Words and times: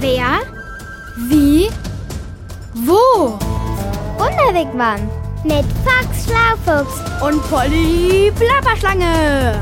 Wer? 0.00 0.40
Wie? 1.28 1.68
Wo? 2.74 3.38
Wunderwegmann 4.16 5.10
mit 5.44 5.64
Fox 5.84 6.26
Schlaufuchs 6.26 7.00
Und 7.20 7.42
Polly 7.50 8.32
Plapperschlange. 8.36 9.60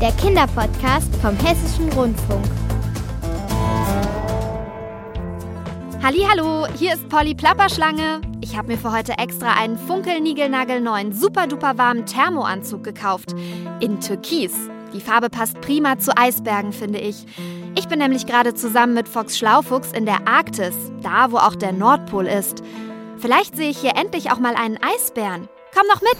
der 0.00 0.12
Kinderpodcast 0.12 1.14
vom 1.22 1.36
Hessischen 1.36 1.92
Rundfunk. 1.92 2.44
Hallo, 6.02 6.66
hier 6.76 6.94
ist 6.94 7.08
Polly 7.08 7.34
Plapperschlange. 7.34 8.20
Ich 8.40 8.56
habe 8.56 8.68
mir 8.68 8.78
für 8.78 8.90
heute 8.90 9.12
extra 9.18 9.52
einen 9.52 9.78
funkelnigelnagelneuen, 9.78 11.12
super 11.12 11.46
duper 11.46 11.78
warmen 11.78 12.04
Thermoanzug 12.06 12.82
gekauft. 12.82 13.32
In 13.78 14.00
Türkis. 14.00 14.52
Die 14.94 15.00
Farbe 15.00 15.30
passt 15.30 15.60
prima 15.60 15.98
zu 15.98 16.16
Eisbergen, 16.16 16.72
finde 16.72 16.98
ich. 16.98 17.26
Ich 17.74 17.88
bin 17.88 17.98
nämlich 17.98 18.26
gerade 18.26 18.54
zusammen 18.54 18.94
mit 18.94 19.08
Fox 19.08 19.38
Schlaufuchs 19.38 19.92
in 19.92 20.04
der 20.04 20.28
Arktis, 20.28 20.74
da 21.02 21.32
wo 21.32 21.38
auch 21.38 21.54
der 21.54 21.72
Nordpol 21.72 22.26
ist. 22.26 22.62
Vielleicht 23.18 23.56
sehe 23.56 23.70
ich 23.70 23.78
hier 23.78 23.96
endlich 23.96 24.30
auch 24.30 24.38
mal 24.38 24.54
einen 24.54 24.78
Eisbären. 24.82 25.48
Komm 25.74 25.86
noch 25.86 26.02
mit! 26.02 26.18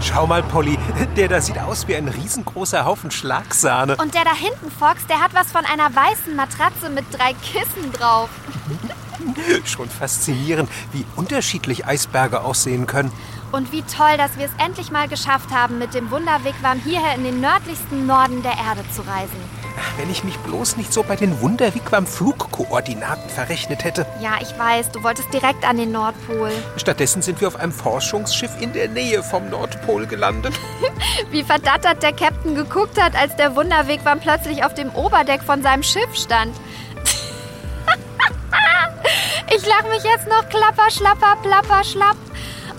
Schau 0.00 0.26
mal, 0.26 0.42
Polly, 0.42 0.78
der 1.16 1.28
da 1.28 1.40
sieht 1.40 1.58
aus 1.58 1.86
wie 1.86 1.94
ein 1.94 2.08
riesengroßer 2.08 2.84
Haufen 2.84 3.10
Schlagsahne. 3.10 3.96
Und 3.96 4.14
der 4.14 4.24
da 4.24 4.34
hinten, 4.34 4.70
Fox, 4.70 5.06
der 5.06 5.20
hat 5.20 5.34
was 5.34 5.52
von 5.52 5.64
einer 5.64 5.94
weißen 5.94 6.34
Matratze 6.34 6.88
mit 6.88 7.04
drei 7.12 7.34
Kissen 7.34 7.92
drauf. 7.92 8.30
Schon 9.64 9.88
faszinierend, 9.88 10.70
wie 10.92 11.04
unterschiedlich 11.16 11.86
Eisberge 11.86 12.42
aussehen 12.42 12.86
können. 12.86 13.12
Und 13.50 13.72
wie 13.72 13.82
toll, 13.82 14.16
dass 14.18 14.36
wir 14.36 14.44
es 14.44 14.64
endlich 14.64 14.90
mal 14.90 15.08
geschafft 15.08 15.50
haben, 15.50 15.78
mit 15.78 15.94
dem 15.94 16.10
Wunderwigwam 16.10 16.78
hierher 16.80 17.14
in 17.14 17.24
den 17.24 17.40
nördlichsten 17.40 18.06
Norden 18.06 18.42
der 18.42 18.52
Erde 18.52 18.84
zu 18.94 19.02
reisen. 19.02 19.58
Wenn 19.96 20.10
ich 20.10 20.24
mich 20.24 20.36
bloß 20.38 20.76
nicht 20.76 20.92
so 20.92 21.02
bei 21.02 21.16
den 21.16 21.40
Wunderwigwam-Flugkoordinaten 21.40 23.30
verrechnet 23.30 23.84
hätte. 23.84 24.06
Ja, 24.20 24.32
ich 24.40 24.58
weiß, 24.58 24.90
du 24.90 25.02
wolltest 25.02 25.32
direkt 25.32 25.66
an 25.66 25.76
den 25.76 25.92
Nordpol. 25.92 26.50
Stattdessen 26.76 27.22
sind 27.22 27.40
wir 27.40 27.48
auf 27.48 27.56
einem 27.56 27.72
Forschungsschiff 27.72 28.60
in 28.60 28.72
der 28.72 28.88
Nähe 28.88 29.22
vom 29.22 29.48
Nordpol 29.50 30.06
gelandet. 30.06 30.54
Wie 31.30 31.42
verdattert 31.42 32.02
der 32.02 32.12
Captain 32.12 32.54
geguckt 32.54 33.00
hat, 33.00 33.14
als 33.14 33.36
der 33.36 33.56
Wunderwigwam 33.56 34.20
plötzlich 34.20 34.64
auf 34.64 34.74
dem 34.74 34.90
Oberdeck 34.90 35.42
von 35.42 35.62
seinem 35.62 35.82
Schiff 35.82 36.14
stand. 36.14 36.54
Ich 39.54 39.66
lache 39.66 39.88
mich 39.88 40.02
jetzt 40.04 40.26
noch 40.28 40.48
klapper, 40.48 40.90
schlapper, 40.90 41.36
plapper, 41.42 41.84
schlapp. 41.84 42.16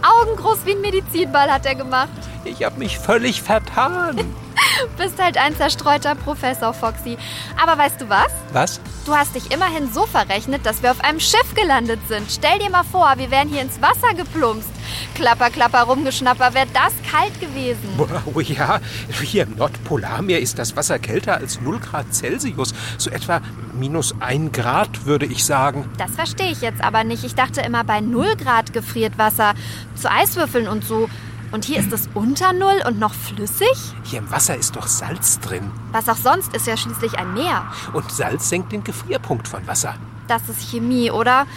Augen 0.01 0.35
groß 0.37 0.65
wie 0.65 0.71
ein 0.71 0.81
Medizinball 0.81 1.51
hat 1.51 1.65
er 1.65 1.75
gemacht. 1.75 2.09
Ich 2.45 2.63
habe 2.63 2.79
mich 2.79 2.97
völlig 2.97 3.41
vertan. 3.41 4.33
Bist 4.97 5.21
halt 5.21 5.37
ein 5.37 5.55
zerstreuter 5.55 6.15
Professor, 6.15 6.73
Foxy. 6.73 7.17
Aber 7.61 7.77
weißt 7.77 8.01
du 8.01 8.09
was? 8.09 8.31
Was? 8.53 8.79
Du 9.05 9.15
hast 9.15 9.35
dich 9.35 9.51
immerhin 9.51 9.91
so 9.91 10.05
verrechnet, 10.05 10.65
dass 10.65 10.83
wir 10.83 10.91
auf 10.91 11.03
einem 11.03 11.19
Schiff 11.19 11.53
gelandet 11.55 11.99
sind. 12.07 12.29
Stell 12.31 12.59
dir 12.59 12.69
mal 12.69 12.83
vor, 12.83 13.13
wir 13.17 13.31
wären 13.31 13.49
hier 13.49 13.61
ins 13.61 13.81
Wasser 13.81 14.13
geplumpst. 14.15 14.69
Klapper, 15.15 15.49
klapper, 15.49 15.83
rumgeschnapper, 15.83 16.53
wäre 16.53 16.67
das 16.73 16.93
kalt 17.09 17.39
gewesen. 17.39 17.89
Oh 18.33 18.39
ja, 18.39 18.79
hier 19.21 19.43
im 19.43 19.55
Nordpolarmeer 19.55 20.39
ist 20.39 20.59
das 20.59 20.75
Wasser 20.75 20.99
kälter 20.99 21.35
als 21.35 21.61
0 21.61 21.79
Grad 21.79 22.13
Celsius. 22.13 22.73
So 22.97 23.09
etwa 23.09 23.41
minus 23.73 24.15
1 24.19 24.51
Grad, 24.51 25.05
würde 25.05 25.25
ich 25.25 25.45
sagen. 25.45 25.89
Das 25.97 26.11
verstehe 26.11 26.51
ich 26.51 26.61
jetzt 26.61 26.83
aber 26.83 27.03
nicht. 27.03 27.23
Ich 27.23 27.35
dachte 27.35 27.61
immer, 27.61 27.83
bei 27.83 28.01
0 28.01 28.35
Grad 28.35 28.73
gefriert 28.73 29.17
Wasser. 29.17 29.53
Zu 29.95 30.11
Eiswürfeln 30.11 30.67
und 30.67 30.83
so. 30.85 31.09
Und 31.51 31.65
hier 31.65 31.79
ist 31.79 31.91
es 31.91 32.07
unter 32.13 32.53
Null 32.53 32.83
und 32.85 32.99
noch 32.99 33.13
flüssig? 33.13 33.73
Hier 34.03 34.19
im 34.19 34.29
Wasser 34.29 34.55
ist 34.55 34.75
doch 34.75 34.85
Salz 34.85 35.39
drin. 35.39 35.71
Was 35.91 36.07
auch 36.07 36.15
sonst 36.15 36.55
ist 36.55 36.67
ja 36.67 36.77
schließlich 36.77 37.17
ein 37.17 37.33
Meer. 37.33 37.71
Und 37.93 38.11
Salz 38.11 38.49
senkt 38.49 38.71
den 38.71 38.83
Gefrierpunkt 38.83 39.47
von 39.47 39.65
Wasser. 39.65 39.95
Das 40.27 40.47
ist 40.47 40.69
Chemie, 40.69 41.09
oder? 41.09 41.47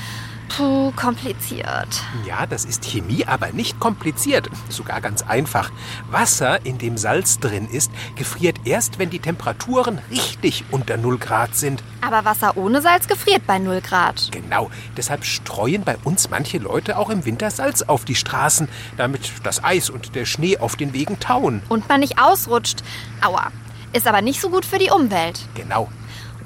Puh, 0.57 0.93
kompliziert. 0.97 2.03
Ja, 2.27 2.45
das 2.45 2.67
ist 2.67 2.85
Chemie, 2.85 3.25
aber 3.27 3.53
nicht 3.53 3.81
kompliziert. 3.81 4.51
Sogar 4.69 5.01
ganz 5.01 5.23
einfach. 5.23 5.71
Wasser, 6.11 6.67
in 6.67 6.77
dem 6.77 6.99
Salz 6.99 7.39
drin 7.39 7.69
ist, 7.71 7.91
gefriert 8.17 8.59
erst, 8.67 8.99
wenn 8.99 9.09
die 9.09 9.19
Temperaturen 9.19 9.99
richtig 10.11 10.65
unter 10.71 10.99
0 10.99 11.17
Grad 11.17 11.57
sind. 11.57 11.83
Aber 12.03 12.27
Wasser 12.27 12.59
ohne 12.59 12.83
Salz 12.83 13.09
gefriert 13.09 13.47
bei 13.47 13.59
0 13.59 13.81
Grad. 13.81 14.29
Genau. 14.31 14.71
Deshalb 14.95 15.25
streuen 15.25 15.85
bei 15.85 15.97
uns 16.05 16.29
manche 16.29 16.59
Leute 16.59 16.99
auch 16.99 17.09
im 17.09 17.25
Winter 17.25 17.51
Salz 17.51 17.81
auf 17.81 18.05
die 18.05 18.15
Straßen, 18.15 18.69
damit 18.99 19.33
das 19.45 19.65
Eis 19.65 19.89
und 19.89 20.15
der 20.15 20.27
Schnee 20.27 20.59
auf 20.59 20.77
den 20.77 20.93
Wegen 20.93 21.19
tauen. 21.19 21.63
Und 21.71 21.89
man 21.89 22.01
nicht 22.01 22.21
ausrutscht. 22.21 22.83
Aua. 23.23 23.51
Ist 23.95 24.07
aber 24.07 24.21
nicht 24.21 24.41
so 24.41 24.51
gut 24.51 24.67
für 24.67 24.79
die 24.79 24.91
Umwelt. 24.91 25.41
Genau. 25.55 25.89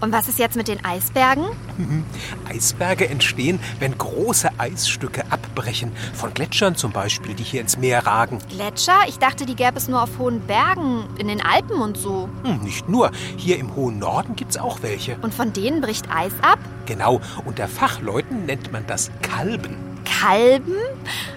Und 0.01 0.13
was 0.13 0.29
ist 0.29 0.39
jetzt 0.39 0.57
mit 0.57 0.69
den 0.69 0.85
Eisbergen? 0.85 1.45
Eisberge 2.49 3.09
entstehen, 3.09 3.59
wenn 3.79 3.97
große 3.97 4.51
Eisstücke 4.59 5.25
abbrechen. 5.31 5.93
Von 6.15 6.35
Gletschern 6.35 6.77
zum 6.77 6.93
Beispiel, 6.93 7.35
die 7.35 7.43
hier 7.43 7.61
ins 7.61 7.77
Meer 7.77 8.07
ragen. 8.07 8.39
Gletscher? 8.51 9.01
Ich 9.09 9.19
dachte, 9.19 9.47
die 9.47 9.57
gäbe 9.57 9.77
es 9.77 9.89
nur 9.89 10.03
auf 10.03 10.19
hohen 10.19 10.41
Bergen, 10.41 11.05
in 11.19 11.29
den 11.29 11.41
Alpen 11.41 11.81
und 11.81 11.97
so. 11.97 12.29
Hm, 12.45 12.59
nicht 12.63 12.89
nur. 12.89 13.11
Hier 13.37 13.59
im 13.59 13.75
hohen 13.75 13.99
Norden 13.99 14.37
gibt's 14.37 14.57
auch 14.57 14.83
welche. 14.83 15.17
Und 15.23 15.35
von 15.35 15.53
denen 15.53 15.81
bricht 15.81 16.07
Eis 16.11 16.33
ab? 16.43 16.59
Genau. 16.87 17.21
Unter 17.45 17.69
Fachleuten 17.69 18.47
nennt 18.47 18.73
man 18.73 18.87
das 18.87 19.11
Kalben. 19.23 19.96
Kalben? 20.07 20.75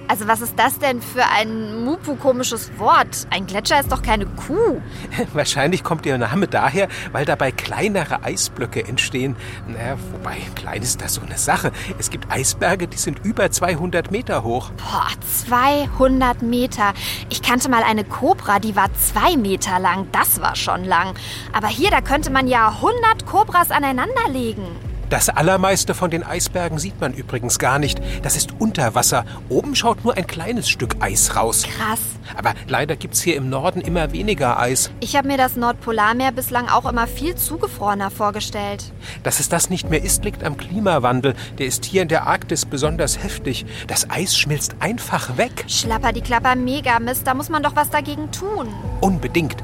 Also 0.08 0.28
was 0.28 0.42
ist 0.42 0.58
das 0.58 0.80
denn 0.80 1.02
für 1.02 1.24
ein 1.26 1.84
mupu-komisches 1.84 2.72
Wort? 2.80 3.28
Ein 3.30 3.46
Gletscher 3.46 3.80
ist 3.80 3.92
doch 3.92 4.02
keine 4.02 4.26
Kuh. 4.26 4.82
Wahrscheinlich 5.34 5.84
kommt 5.84 6.06
der 6.06 6.18
Name 6.18 6.48
daher, 6.48 6.88
weil 7.12 7.26
dabei 7.26 7.52
kleinere 7.52 8.24
Eisblöcke 8.24 8.88
entstehen. 8.88 9.36
Naja, 9.68 9.98
wobei, 10.12 10.38
klein 10.56 10.82
ist 10.82 11.02
das 11.02 11.14
so 11.14 11.22
eine 11.22 11.38
Sache. 11.38 11.72
Es 12.00 12.10
gibt 12.10 12.32
Eisberge, 12.32 12.88
die 12.88 12.98
sind 12.98 13.24
über 13.24 13.52
200 13.52 14.10
Meter 14.10 14.44
hoch. 14.44 14.72
Boah, 14.78 15.10
200 15.46 16.42
Meter. 16.42 16.94
Ich 17.30 17.44
kannte 17.44 17.70
mal 17.70 17.84
eine 17.84 18.04
Kobra, 18.04 18.60
die 18.60 18.76
war 18.76 18.92
zwei 18.96 19.38
Meter 19.38 19.80
lang. 19.80 20.08
Das 20.12 20.42
war 20.42 20.56
schon 20.56 20.86
lang. 20.86 21.14
Aber 21.54 21.68
hier, 21.68 21.92
da 21.92 22.02
könnte 22.02 22.32
man 22.32 22.48
ja 22.48 22.70
100 22.70 23.28
Kobras 23.28 23.70
aneinanderlegen. 23.70 24.89
Das 25.10 25.28
allermeiste 25.30 25.96
von 25.96 26.12
den 26.12 26.24
Eisbergen 26.24 26.78
sieht 26.78 27.02
man 27.02 27.14
übrigens 27.14 27.58
gar 27.58 27.80
nicht. 27.80 28.00
Das 28.22 28.38
ist 28.38 28.54
unter 28.60 28.94
Wasser. 28.94 29.26
Oben 29.50 29.76
schaut 29.76 30.04
nur 30.04 30.16
ein 30.16 30.28
kleines 30.28 30.70
Stück 30.70 30.98
Eis 31.00 31.36
raus. 31.36 31.64
Krass. 31.64 32.00
Aber 32.38 32.54
leider 32.68 32.96
gibt's 32.96 33.22
hier 33.22 33.36
im 33.36 33.50
Norden 33.50 33.82
immer 33.82 34.12
weniger 34.12 34.60
Eis. 34.60 34.92
Ich 35.00 35.16
habe 35.16 35.28
mir 35.28 35.38
das 35.38 35.56
Nordpolarmeer 35.56 36.32
bislang 36.32 36.68
auch 36.68 36.86
immer 36.88 37.08
viel 37.08 37.36
zugefrorener 37.36 38.12
vorgestellt. 38.12 38.94
Dass 39.24 39.40
es 39.40 39.50
das 39.50 39.72
nicht 39.72 39.90
mehr 39.90 40.04
ist, 40.04 40.26
liegt 40.26 40.44
am 40.44 40.58
Klimawandel. 40.58 41.34
Der 41.58 41.66
ist 41.66 41.86
hier 41.86 42.04
in 42.04 42.08
der 42.08 42.28
Arktis 42.28 42.66
besonders 42.66 43.24
heftig. 43.24 43.66
Das 43.88 44.10
Eis 44.12 44.38
schmilzt 44.38 44.76
einfach 44.80 45.38
weg. 45.38 45.66
Schlapper 45.68 46.14
die 46.14 46.22
Klapper 46.22 46.56
mega 46.56 47.00
Mist, 47.00 47.26
da 47.26 47.34
muss 47.34 47.50
man 47.50 47.64
doch 47.64 47.76
was 47.76 47.90
dagegen 47.90 48.32
tun. 48.32 48.68
Unbedingt. 49.02 49.58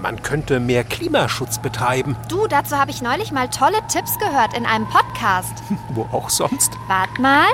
Man 0.00 0.22
könnte 0.22 0.60
mehr 0.60 0.84
Klimaschutz 0.84 1.58
betreiben. 1.58 2.16
Du, 2.28 2.46
dazu 2.46 2.76
habe 2.76 2.90
ich 2.90 3.02
neulich 3.02 3.32
mal 3.32 3.48
tolle 3.48 3.78
Tipps 3.88 4.18
gehört 4.18 4.56
in 4.56 4.66
einem 4.66 4.86
Podcast. 4.88 5.54
Wo 5.90 6.02
auch 6.12 6.30
sonst. 6.30 6.72
Wart 6.86 7.18
mal. 7.18 7.46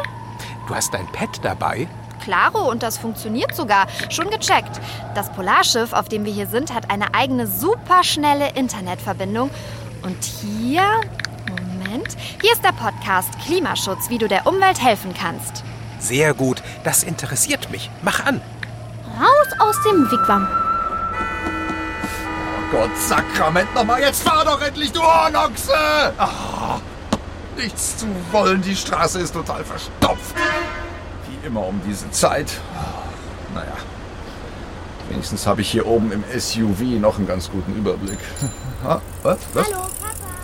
Du 0.66 0.74
hast 0.74 0.92
dein 0.92 1.06
Pad 1.08 1.40
dabei. 1.42 1.88
Klaro, 2.22 2.70
und 2.70 2.82
das 2.82 2.98
funktioniert 2.98 3.54
sogar. 3.54 3.86
Schon 4.08 4.30
gecheckt. 4.30 4.80
Das 5.14 5.32
Polarschiff, 5.32 5.92
auf 5.92 6.08
dem 6.08 6.24
wir 6.24 6.32
hier 6.32 6.46
sind, 6.46 6.72
hat 6.72 6.90
eine 6.90 7.14
eigene 7.14 7.46
superschnelle 7.46 8.50
Internetverbindung. 8.54 9.50
Und 10.02 10.22
hier, 10.24 10.82
Moment, 11.48 12.16
hier 12.40 12.52
ist 12.52 12.64
der 12.64 12.72
Podcast 12.72 13.30
Klimaschutz, 13.44 14.08
wie 14.08 14.18
du 14.18 14.28
der 14.28 14.46
Umwelt 14.46 14.82
helfen 14.82 15.14
kannst. 15.14 15.64
Sehr 15.98 16.34
gut. 16.34 16.62
Das 16.84 17.02
interessiert 17.02 17.70
mich. 17.70 17.90
Mach 18.02 18.24
an. 18.24 18.40
Raus 19.18 19.48
aus 19.60 19.76
dem 19.84 20.10
Wigwam. 20.10 20.48
Gott, 22.72 22.90
Sakrament 22.96 23.74
nochmal, 23.74 24.00
jetzt 24.00 24.22
fahr 24.26 24.44
doch 24.46 24.60
endlich, 24.62 24.90
du 24.92 25.02
Hornochse! 25.02 25.74
Ah, 26.16 26.78
nichts 27.56 27.98
zu 27.98 28.06
wollen, 28.30 28.62
die 28.62 28.74
Straße 28.74 29.20
ist 29.20 29.34
total 29.34 29.62
verstopft. 29.62 30.34
Wie 31.28 31.46
immer 31.46 31.66
um 31.66 31.80
diese 31.86 32.10
Zeit. 32.10 32.50
Ah, 32.74 33.02
Naja, 33.54 33.76
wenigstens 35.10 35.46
habe 35.46 35.60
ich 35.60 35.70
hier 35.70 35.86
oben 35.86 36.12
im 36.12 36.24
SUV 36.40 36.80
noch 36.98 37.18
einen 37.18 37.26
ganz 37.26 37.50
guten 37.50 37.74
Überblick. 37.76 38.18
Ah, 38.84 39.00
was? 39.22 39.38
was? 39.54 39.66
Hallo, 39.66 39.76
Papa. 39.82 39.90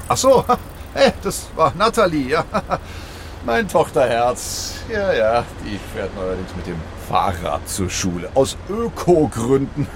Ach 0.07 0.17
so, 0.17 0.45
hey, 0.95 1.13
das 1.25 1.49
war 1.57 1.73
Nathalie, 1.77 2.29
ja. 2.29 2.45
Mein 3.45 3.67
Tochterherz. 3.67 4.75
Ja, 4.89 5.13
ja, 5.13 5.45
die 5.65 5.81
fährt 5.93 6.15
neuerdings 6.15 6.55
mit 6.55 6.67
dem 6.69 6.77
Fahrrad 7.09 7.69
zur 7.69 7.91
Schule. 7.91 8.29
Aus 8.35 8.57
Ökogründen. 8.69 9.89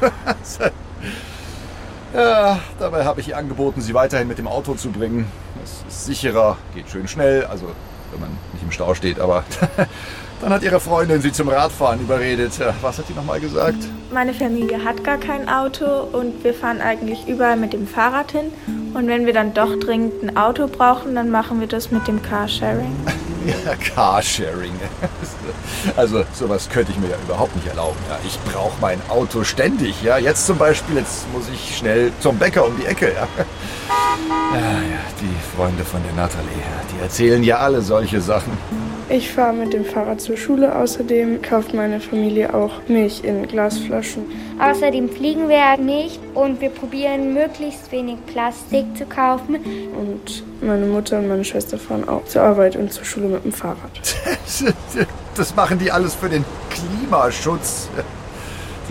Ja, 2.14 2.58
dabei 2.78 3.04
habe 3.04 3.20
ich 3.20 3.28
ihr 3.28 3.36
angeboten, 3.36 3.80
sie 3.80 3.94
weiterhin 3.94 4.28
mit 4.28 4.38
dem 4.38 4.48
Auto 4.48 4.74
zu 4.74 4.90
bringen. 4.90 5.30
Das 5.60 5.84
ist 5.88 6.06
sicherer, 6.06 6.56
geht 6.74 6.88
schön 6.88 7.08
schnell, 7.08 7.44
also 7.46 7.66
wenn 8.10 8.20
man 8.20 8.30
nicht 8.52 8.62
im 8.62 8.70
Stau 8.70 8.94
steht, 8.94 9.20
aber 9.20 9.44
Dann 10.42 10.52
hat 10.52 10.64
ihre 10.64 10.80
Freundin 10.80 11.22
sie 11.22 11.30
zum 11.30 11.48
Radfahren 11.48 12.00
überredet. 12.00 12.52
Was 12.80 12.98
hat 12.98 13.08
die 13.08 13.14
nochmal 13.14 13.38
gesagt? 13.38 13.78
Meine 14.12 14.34
Familie 14.34 14.82
hat 14.84 15.04
gar 15.04 15.16
kein 15.16 15.48
Auto 15.48 15.86
und 15.86 16.42
wir 16.42 16.52
fahren 16.52 16.80
eigentlich 16.80 17.28
überall 17.28 17.56
mit 17.56 17.72
dem 17.72 17.86
Fahrrad 17.86 18.32
hin. 18.32 18.52
Und 18.92 19.06
wenn 19.06 19.24
wir 19.24 19.32
dann 19.32 19.54
doch 19.54 19.78
dringend 19.78 20.20
ein 20.20 20.36
Auto 20.36 20.66
brauchen, 20.66 21.14
dann 21.14 21.30
machen 21.30 21.60
wir 21.60 21.68
das 21.68 21.92
mit 21.92 22.08
dem 22.08 22.20
Carsharing. 22.22 22.94
Ja, 23.44 23.74
Carsharing. 23.74 24.72
Also 25.96 26.22
sowas 26.32 26.68
könnte 26.68 26.92
ich 26.92 26.98
mir 27.00 27.08
ja 27.08 27.16
überhaupt 27.26 27.56
nicht 27.56 27.66
erlauben. 27.66 27.96
Ja, 28.08 28.16
ich 28.24 28.38
brauche 28.52 28.80
mein 28.80 29.00
Auto 29.08 29.42
ständig. 29.42 30.00
Ja, 30.04 30.16
jetzt 30.16 30.46
zum 30.46 30.58
Beispiel, 30.58 30.96
jetzt 30.96 31.26
muss 31.32 31.48
ich 31.52 31.76
schnell 31.76 32.12
zum 32.20 32.38
Bäcker 32.38 32.64
um 32.64 32.76
die 32.76 32.86
Ecke. 32.86 33.06
Ja, 33.06 33.26
ja, 34.54 34.60
ja 34.60 34.98
die 35.20 35.56
Freunde 35.56 35.84
von 35.84 36.00
der 36.04 36.12
Natalie, 36.12 36.46
ja, 36.50 36.94
die 36.94 37.02
erzählen 37.02 37.42
ja 37.42 37.56
alle 37.56 37.82
solche 37.82 38.20
Sachen. 38.20 38.56
Ich 39.12 39.30
fahre 39.30 39.52
mit 39.52 39.74
dem 39.74 39.84
Fahrrad 39.84 40.22
zur 40.22 40.38
Schule. 40.38 40.74
Außerdem 40.74 41.42
kauft 41.42 41.74
meine 41.74 42.00
Familie 42.00 42.54
auch 42.54 42.70
Milch 42.88 43.22
in 43.24 43.46
Glasflaschen. 43.46 44.24
Außerdem 44.58 45.10
fliegen 45.10 45.50
wir 45.50 45.76
nicht 45.76 46.18
und 46.32 46.62
wir 46.62 46.70
probieren 46.70 47.34
möglichst 47.34 47.92
wenig 47.92 48.16
Plastik 48.24 48.86
zu 48.96 49.04
kaufen. 49.04 49.56
Und 49.56 50.42
meine 50.62 50.86
Mutter 50.86 51.18
und 51.18 51.28
meine 51.28 51.44
Schwester 51.44 51.76
fahren 51.76 52.08
auch 52.08 52.24
zur 52.24 52.40
Arbeit 52.40 52.74
und 52.76 52.90
zur 52.90 53.04
Schule 53.04 53.26
mit 53.26 53.44
dem 53.44 53.52
Fahrrad. 53.52 53.90
Das 55.34 55.56
machen 55.56 55.78
die 55.78 55.90
alles 55.90 56.14
für 56.14 56.28
den 56.28 56.44
Klimaschutz. 56.70 57.88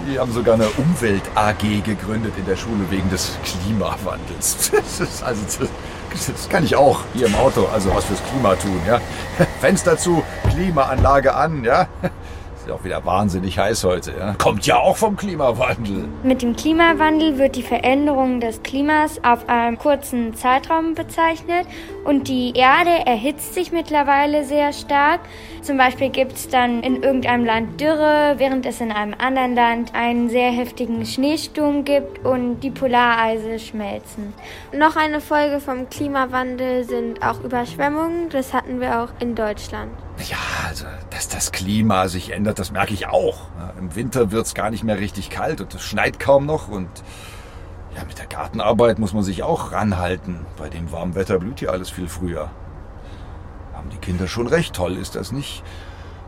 Die 0.07 0.17
haben 0.17 0.31
sogar 0.31 0.55
eine 0.55 0.67
Umwelt-AG 0.69 1.83
gegründet 1.83 2.33
in 2.37 2.45
der 2.45 2.55
Schule 2.55 2.89
wegen 2.89 3.09
des 3.09 3.37
Klimawandels. 3.43 4.71
Das 4.71 4.99
ist 4.99 5.23
also 5.23 5.65
das, 6.11 6.49
kann 6.49 6.63
ich 6.63 6.75
auch 6.75 7.01
hier 7.13 7.27
im 7.27 7.35
Auto, 7.35 7.67
also 7.73 7.93
was 7.93 8.05
fürs 8.05 8.21
Klima 8.23 8.55
tun, 8.55 8.81
ja. 8.87 8.99
Fenster 9.61 9.97
zu, 9.97 10.23
Klimaanlage 10.49 11.33
an, 11.33 11.63
ja. 11.63 11.87
Ist 12.61 12.67
ja 12.67 12.75
auch 12.75 12.83
wieder 12.83 13.03
wahnsinnig 13.03 13.57
heiß 13.57 13.83
heute, 13.85 14.13
ja. 14.19 14.35
Kommt 14.35 14.67
ja 14.67 14.77
auch 14.77 14.95
vom 14.95 15.15
Klimawandel. 15.15 16.07
Mit 16.21 16.43
dem 16.43 16.55
Klimawandel 16.55 17.39
wird 17.39 17.55
die 17.55 17.63
Veränderung 17.63 18.39
des 18.39 18.61
Klimas 18.61 19.19
auf 19.23 19.49
einem 19.49 19.79
kurzen 19.79 20.35
Zeitraum 20.35 20.93
bezeichnet 20.93 21.65
und 22.03 22.27
die 22.27 22.53
Erde 22.55 22.91
erhitzt 23.07 23.55
sich 23.55 23.71
mittlerweile 23.71 24.43
sehr 24.45 24.73
stark. 24.73 25.21
Zum 25.63 25.77
Beispiel 25.77 26.09
gibt 26.09 26.33
es 26.33 26.49
dann 26.49 26.83
in 26.83 27.01
irgendeinem 27.01 27.45
Land 27.45 27.81
Dürre, 27.81 28.35
während 28.37 28.67
es 28.67 28.79
in 28.79 28.91
einem 28.91 29.15
anderen 29.17 29.55
Land 29.55 29.95
einen 29.95 30.29
sehr 30.29 30.51
heftigen 30.51 31.03
Schneesturm 31.03 31.83
gibt 31.83 32.23
und 32.23 32.59
die 32.59 32.69
Polareise 32.69 33.57
schmelzen. 33.57 34.33
Noch 34.71 34.97
eine 34.97 35.19
Folge 35.19 35.59
vom 35.59 35.89
Klimawandel 35.89 36.83
sind 36.83 37.23
auch 37.23 37.43
Überschwemmungen. 37.43 38.29
Das 38.29 38.53
hatten 38.53 38.79
wir 38.79 39.01
auch 39.01 39.09
in 39.19 39.33
Deutschland. 39.33 39.91
Ja, 40.29 40.37
also, 40.71 40.85
dass 41.09 41.27
das 41.27 41.51
Klima 41.51 42.07
sich 42.07 42.31
ändert, 42.31 42.57
das 42.57 42.71
merke 42.71 42.93
ich 42.93 43.07
auch. 43.07 43.49
Ja, 43.59 43.73
Im 43.77 43.93
Winter 43.93 44.31
wird's 44.31 44.53
gar 44.53 44.69
nicht 44.69 44.85
mehr 44.85 44.99
richtig 44.99 45.29
kalt 45.29 45.59
und 45.59 45.73
es 45.75 45.81
schneit 45.81 46.17
kaum 46.17 46.45
noch 46.45 46.69
und 46.69 46.87
ja, 47.93 48.05
mit 48.05 48.17
der 48.17 48.25
Gartenarbeit 48.25 48.97
muss 48.97 49.11
man 49.11 49.21
sich 49.21 49.43
auch 49.43 49.73
ranhalten. 49.73 50.45
Bei 50.57 50.69
dem 50.69 50.89
warmen 50.93 51.13
Wetter 51.13 51.39
blüht 51.39 51.59
hier 51.59 51.73
alles 51.73 51.89
viel 51.89 52.07
früher. 52.07 52.49
Haben 53.73 53.89
die 53.89 53.97
Kinder 53.97 54.29
schon 54.29 54.47
recht, 54.47 54.73
toll 54.73 54.95
ist 54.95 55.15
das 55.15 55.33
nicht. 55.33 55.61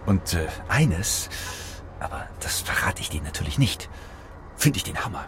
Und 0.05 0.33
äh, 0.33 0.47
eines, 0.67 1.29
aber 2.01 2.27
das 2.41 2.59
verrate 2.59 2.99
ich 2.99 3.09
denen 3.09 3.23
natürlich 3.23 3.57
nicht, 3.57 3.89
finde 4.57 4.75
ich 4.75 4.83
den 4.83 5.05
Hammer. 5.05 5.23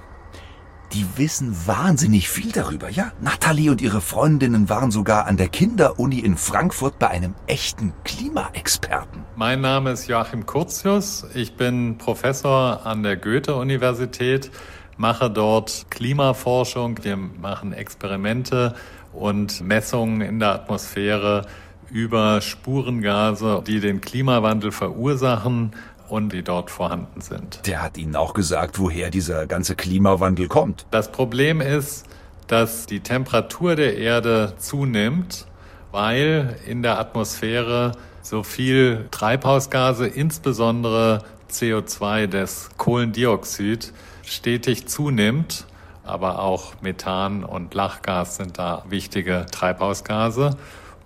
Die 0.93 1.05
wissen 1.17 1.55
wahnsinnig 1.65 2.29
viel 2.29 2.51
darüber, 2.51 2.89
ja? 2.89 3.11
Natalie 3.19 3.69
und 3.69 3.81
ihre 3.81 4.01
Freundinnen 4.01 4.69
waren 4.69 4.91
sogar 4.91 5.25
an 5.25 5.35
der 5.35 5.49
Kinderuni 5.49 6.19
in 6.19 6.37
Frankfurt 6.37 6.99
bei 6.99 7.09
einem 7.09 7.33
echten 7.47 7.93
Klimaexperten. 8.03 9.23
Mein 9.35 9.61
Name 9.61 9.91
ist 9.91 10.07
Joachim 10.07 10.45
Curtius. 10.45 11.25
Ich 11.33 11.55
bin 11.55 11.97
Professor 11.97 12.85
an 12.85 13.03
der 13.03 13.17
Goethe-Universität, 13.17 14.51
mache 14.97 15.29
dort 15.29 15.87
Klimaforschung. 15.89 17.03
Wir 17.03 17.17
machen 17.17 17.73
Experimente 17.73 18.75
und 19.11 19.61
Messungen 19.61 20.21
in 20.21 20.39
der 20.39 20.53
Atmosphäre 20.53 21.45
über 21.89 22.41
Spurengase, 22.41 23.63
die 23.65 23.79
den 23.79 24.01
Klimawandel 24.01 24.71
verursachen 24.71 25.71
und 26.09 26.33
die 26.33 26.43
dort 26.43 26.71
vorhanden 26.71 27.21
sind. 27.21 27.65
Der 27.65 27.81
hat 27.81 27.97
Ihnen 27.97 28.15
auch 28.15 28.33
gesagt, 28.33 28.79
woher 28.79 29.09
dieser 29.09 29.47
ganze 29.47 29.75
Klimawandel 29.75 30.47
kommt. 30.47 30.85
Das 30.91 31.11
Problem 31.11 31.61
ist, 31.61 32.05
dass 32.47 32.85
die 32.85 32.99
Temperatur 32.99 33.75
der 33.75 33.97
Erde 33.97 34.53
zunimmt, 34.57 35.45
weil 35.91 36.57
in 36.67 36.83
der 36.83 36.99
Atmosphäre 36.99 37.93
so 38.21 38.43
viel 38.43 39.07
Treibhausgase, 39.11 40.07
insbesondere 40.07 41.23
CO2, 41.51 42.27
das 42.27 42.69
Kohlendioxid, 42.77 43.93
stetig 44.23 44.87
zunimmt. 44.87 45.65
Aber 46.03 46.39
auch 46.39 46.73
Methan 46.81 47.43
und 47.43 47.73
Lachgas 47.73 48.35
sind 48.37 48.59
da 48.59 48.83
wichtige 48.89 49.45
Treibhausgase. 49.51 50.57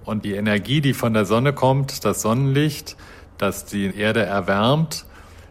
Und 0.04 0.26
die 0.26 0.34
Energie, 0.34 0.82
die 0.82 0.94
von 0.94 1.14
der 1.14 1.26
Sonne 1.26 1.54
kommt, 1.54 2.04
das 2.04 2.22
Sonnenlicht, 2.22 2.98
das 3.40 3.66
die 3.66 3.96
Erde 3.98 4.24
erwärmt, 4.24 5.06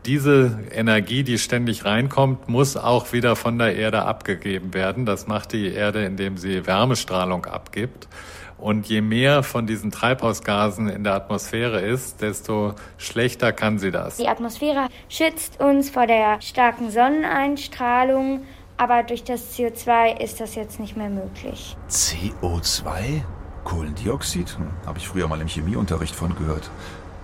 diese 0.06 0.60
Energie, 0.72 1.22
die 1.22 1.38
ständig 1.38 1.84
reinkommt, 1.84 2.48
muss 2.48 2.76
auch 2.76 3.12
wieder 3.12 3.36
von 3.36 3.58
der 3.58 3.76
Erde 3.76 4.04
abgegeben 4.04 4.72
werden. 4.72 5.04
Das 5.04 5.26
macht 5.26 5.52
die 5.52 5.72
Erde, 5.72 6.04
indem 6.04 6.38
sie 6.38 6.66
Wärmestrahlung 6.66 7.44
abgibt. 7.46 8.08
Und 8.56 8.86
je 8.86 9.00
mehr 9.00 9.42
von 9.42 9.66
diesen 9.66 9.90
Treibhausgasen 9.90 10.88
in 10.88 11.04
der 11.04 11.14
Atmosphäre 11.14 11.80
ist, 11.80 12.22
desto 12.22 12.74
schlechter 12.96 13.52
kann 13.52 13.78
sie 13.78 13.90
das. 13.90 14.16
Die 14.16 14.28
Atmosphäre 14.28 14.88
schützt 15.08 15.60
uns 15.60 15.90
vor 15.90 16.06
der 16.06 16.40
starken 16.40 16.90
Sonneneinstrahlung, 16.90 18.42
aber 18.76 19.02
durch 19.02 19.24
das 19.24 19.56
CO2 19.56 20.20
ist 20.20 20.40
das 20.40 20.54
jetzt 20.54 20.80
nicht 20.80 20.96
mehr 20.96 21.10
möglich. 21.10 21.76
CO2? 21.90 23.22
Kohlendioxid? 23.64 24.56
Hm, 24.56 24.70
Habe 24.86 24.98
ich 24.98 25.06
früher 25.06 25.28
mal 25.28 25.40
im 25.40 25.48
Chemieunterricht 25.48 26.14
von 26.14 26.34
gehört. 26.34 26.70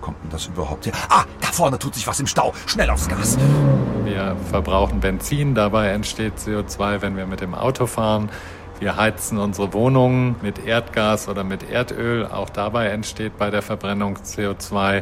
Kommt 0.05 0.21
denn 0.21 0.29
das 0.29 0.45
überhaupt 0.45 0.85
her? 0.85 0.93
Ah, 1.09 1.23
da 1.41 1.47
vorne 1.47 1.79
tut 1.79 1.95
sich 1.95 2.05
was 2.05 2.19
im 2.19 2.27
Stau. 2.27 2.53
Schnell 2.67 2.91
aufs 2.91 3.07
Gas. 3.07 3.39
Wir 4.03 4.35
verbrauchen 4.51 4.99
Benzin, 4.99 5.55
dabei 5.55 5.87
entsteht 5.87 6.33
CO2, 6.37 7.01
wenn 7.01 7.17
wir 7.17 7.25
mit 7.25 7.41
dem 7.41 7.55
Auto 7.55 7.87
fahren. 7.87 8.29
Wir 8.79 8.97
heizen 8.97 9.39
unsere 9.39 9.73
Wohnungen 9.73 10.35
mit 10.43 10.63
Erdgas 10.63 11.27
oder 11.27 11.43
mit 11.43 11.71
Erdöl. 11.71 12.27
Auch 12.27 12.51
dabei 12.51 12.89
entsteht 12.89 13.39
bei 13.39 13.49
der 13.49 13.63
Verbrennung 13.63 14.17
CO2. 14.17 15.01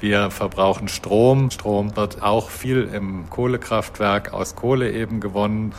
Wir 0.00 0.30
verbrauchen 0.30 0.88
Strom. 0.88 1.50
Strom 1.50 1.96
wird 1.96 2.22
auch 2.22 2.50
viel 2.50 2.90
im 2.92 3.30
Kohlekraftwerk 3.30 4.34
aus 4.34 4.54
Kohle 4.54 4.92
eben 4.92 5.20
gewonnen. 5.20 5.72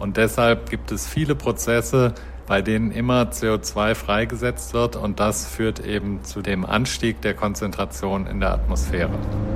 Und 0.00 0.16
deshalb 0.16 0.68
gibt 0.68 0.90
es 0.90 1.06
viele 1.06 1.36
Prozesse, 1.36 2.12
bei 2.46 2.62
denen 2.62 2.90
immer 2.90 3.22
CO2 3.24 3.94
freigesetzt 3.94 4.72
wird. 4.72 4.96
Und 4.96 5.20
das 5.20 5.46
führt 5.46 5.80
eben 5.80 6.22
zu 6.24 6.42
dem 6.42 6.64
Anstieg 6.64 7.20
der 7.22 7.34
Konzentration 7.34 8.26
in 8.26 8.40
der 8.40 8.52
Atmosphäre. 8.52 9.10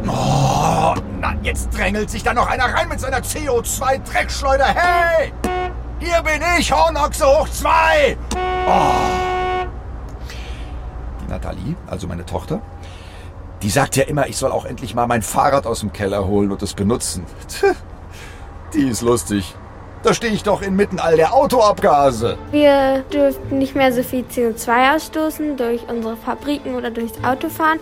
Oh, 0.06 0.94
na, 1.20 1.34
jetzt 1.42 1.70
drängelt 1.76 2.10
sich 2.10 2.22
da 2.22 2.34
noch 2.34 2.48
einer 2.48 2.64
rein 2.64 2.88
mit 2.88 3.00
seiner 3.00 3.20
CO2-Dreckschleuder. 3.20 4.66
Hey! 4.66 5.32
Hier 6.00 6.22
bin 6.22 6.42
ich, 6.58 6.72
Hornochse 6.72 7.26
hoch 7.26 7.48
zwei! 7.50 8.16
Oh. 8.66 9.66
Die 11.22 11.30
Nathalie, 11.30 11.76
also 11.86 12.06
meine 12.06 12.24
Tochter, 12.24 12.60
die 13.62 13.68
sagt 13.68 13.96
ja 13.96 14.04
immer, 14.04 14.26
ich 14.26 14.38
soll 14.38 14.50
auch 14.50 14.64
endlich 14.64 14.94
mal 14.94 15.06
mein 15.06 15.20
Fahrrad 15.20 15.66
aus 15.66 15.80
dem 15.80 15.92
Keller 15.92 16.26
holen 16.26 16.50
und 16.50 16.62
es 16.62 16.72
benutzen. 16.74 17.26
Die 18.72 18.88
ist 18.88 19.02
lustig. 19.02 19.54
Da 20.02 20.14
stehe 20.14 20.32
ich 20.32 20.42
doch 20.42 20.62
inmitten 20.62 20.98
all 20.98 21.16
der 21.16 21.34
Autoabgase. 21.34 22.38
Wir 22.52 23.04
dürften 23.12 23.58
nicht 23.58 23.76
mehr 23.76 23.92
so 23.92 24.02
viel 24.02 24.24
CO2 24.24 24.96
ausstoßen 24.96 25.58
durch 25.58 25.82
unsere 25.90 26.16
Fabriken 26.16 26.74
oder 26.74 26.90
durchs 26.90 27.22
Autofahren 27.22 27.78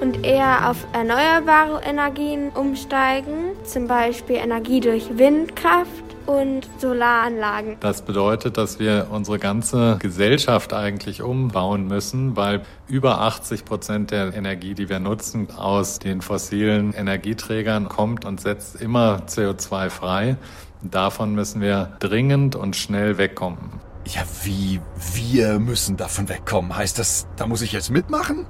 und 0.00 0.26
eher 0.26 0.68
auf 0.68 0.78
erneuerbare 0.92 1.80
Energien 1.84 2.50
umsteigen, 2.50 3.52
zum 3.62 3.86
Beispiel 3.86 4.36
Energie 4.36 4.80
durch 4.80 5.16
Windkraft 5.16 6.10
und 6.26 6.68
Solaranlagen. 6.78 7.76
Das 7.78 8.02
bedeutet, 8.02 8.56
dass 8.56 8.80
wir 8.80 9.06
unsere 9.12 9.38
ganze 9.38 9.96
Gesellschaft 10.00 10.72
eigentlich 10.72 11.22
umbauen 11.22 11.86
müssen, 11.86 12.36
weil 12.36 12.62
über 12.88 13.20
80 13.20 13.64
Prozent 13.64 14.10
der 14.10 14.34
Energie, 14.34 14.74
die 14.74 14.88
wir 14.88 14.98
nutzen, 14.98 15.48
aus 15.56 16.00
den 16.00 16.20
fossilen 16.20 16.94
Energieträgern 16.94 17.88
kommt 17.88 18.24
und 18.24 18.40
setzt 18.40 18.80
immer 18.80 19.22
CO2 19.28 19.88
frei. 19.90 20.36
Davon 20.82 21.34
müssen 21.34 21.60
wir 21.60 21.96
dringend 22.00 22.56
und 22.56 22.74
schnell 22.74 23.18
wegkommen. 23.18 23.80
Ja, 24.06 24.22
wie 24.44 24.80
wir 25.14 25.58
müssen 25.58 25.96
davon 25.96 26.28
wegkommen? 26.28 26.74
Heißt 26.74 26.98
das, 26.98 27.26
da 27.36 27.46
muss 27.46 27.62
ich 27.62 27.72
jetzt 27.72 27.90
mitmachen? 27.90 28.46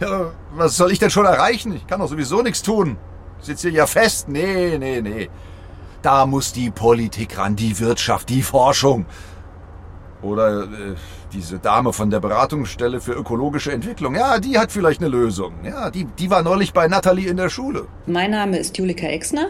Ja, 0.00 0.30
was 0.52 0.76
soll 0.76 0.92
ich 0.92 0.98
denn 0.98 1.10
schon 1.10 1.26
erreichen? 1.26 1.74
Ich 1.74 1.86
kann 1.86 2.00
doch 2.00 2.08
sowieso 2.08 2.42
nichts 2.42 2.62
tun. 2.62 2.96
Ich 3.40 3.46
sitze 3.46 3.68
hier 3.68 3.78
ja 3.78 3.86
fest. 3.86 4.28
Nee, 4.28 4.78
nee, 4.78 5.00
nee. 5.02 5.28
Da 6.02 6.26
muss 6.26 6.52
die 6.52 6.70
Politik 6.70 7.36
ran, 7.38 7.56
die 7.56 7.78
Wirtschaft, 7.78 8.28
die 8.28 8.42
Forschung. 8.42 9.06
Oder 10.22 10.64
äh, 10.64 10.66
diese 11.32 11.58
Dame 11.58 11.92
von 11.92 12.10
der 12.10 12.20
Beratungsstelle 12.20 13.00
für 13.00 13.12
ökologische 13.12 13.72
Entwicklung. 13.72 14.14
Ja, 14.14 14.38
die 14.38 14.58
hat 14.58 14.72
vielleicht 14.72 15.00
eine 15.00 15.08
Lösung. 15.08 15.54
Ja, 15.64 15.90
die, 15.90 16.04
die 16.04 16.30
war 16.30 16.42
neulich 16.42 16.72
bei 16.72 16.88
Nathalie 16.88 17.28
in 17.28 17.36
der 17.36 17.50
Schule. 17.50 17.86
Mein 18.06 18.30
Name 18.30 18.58
ist 18.58 18.76
Julika 18.78 19.06
Exner. 19.06 19.48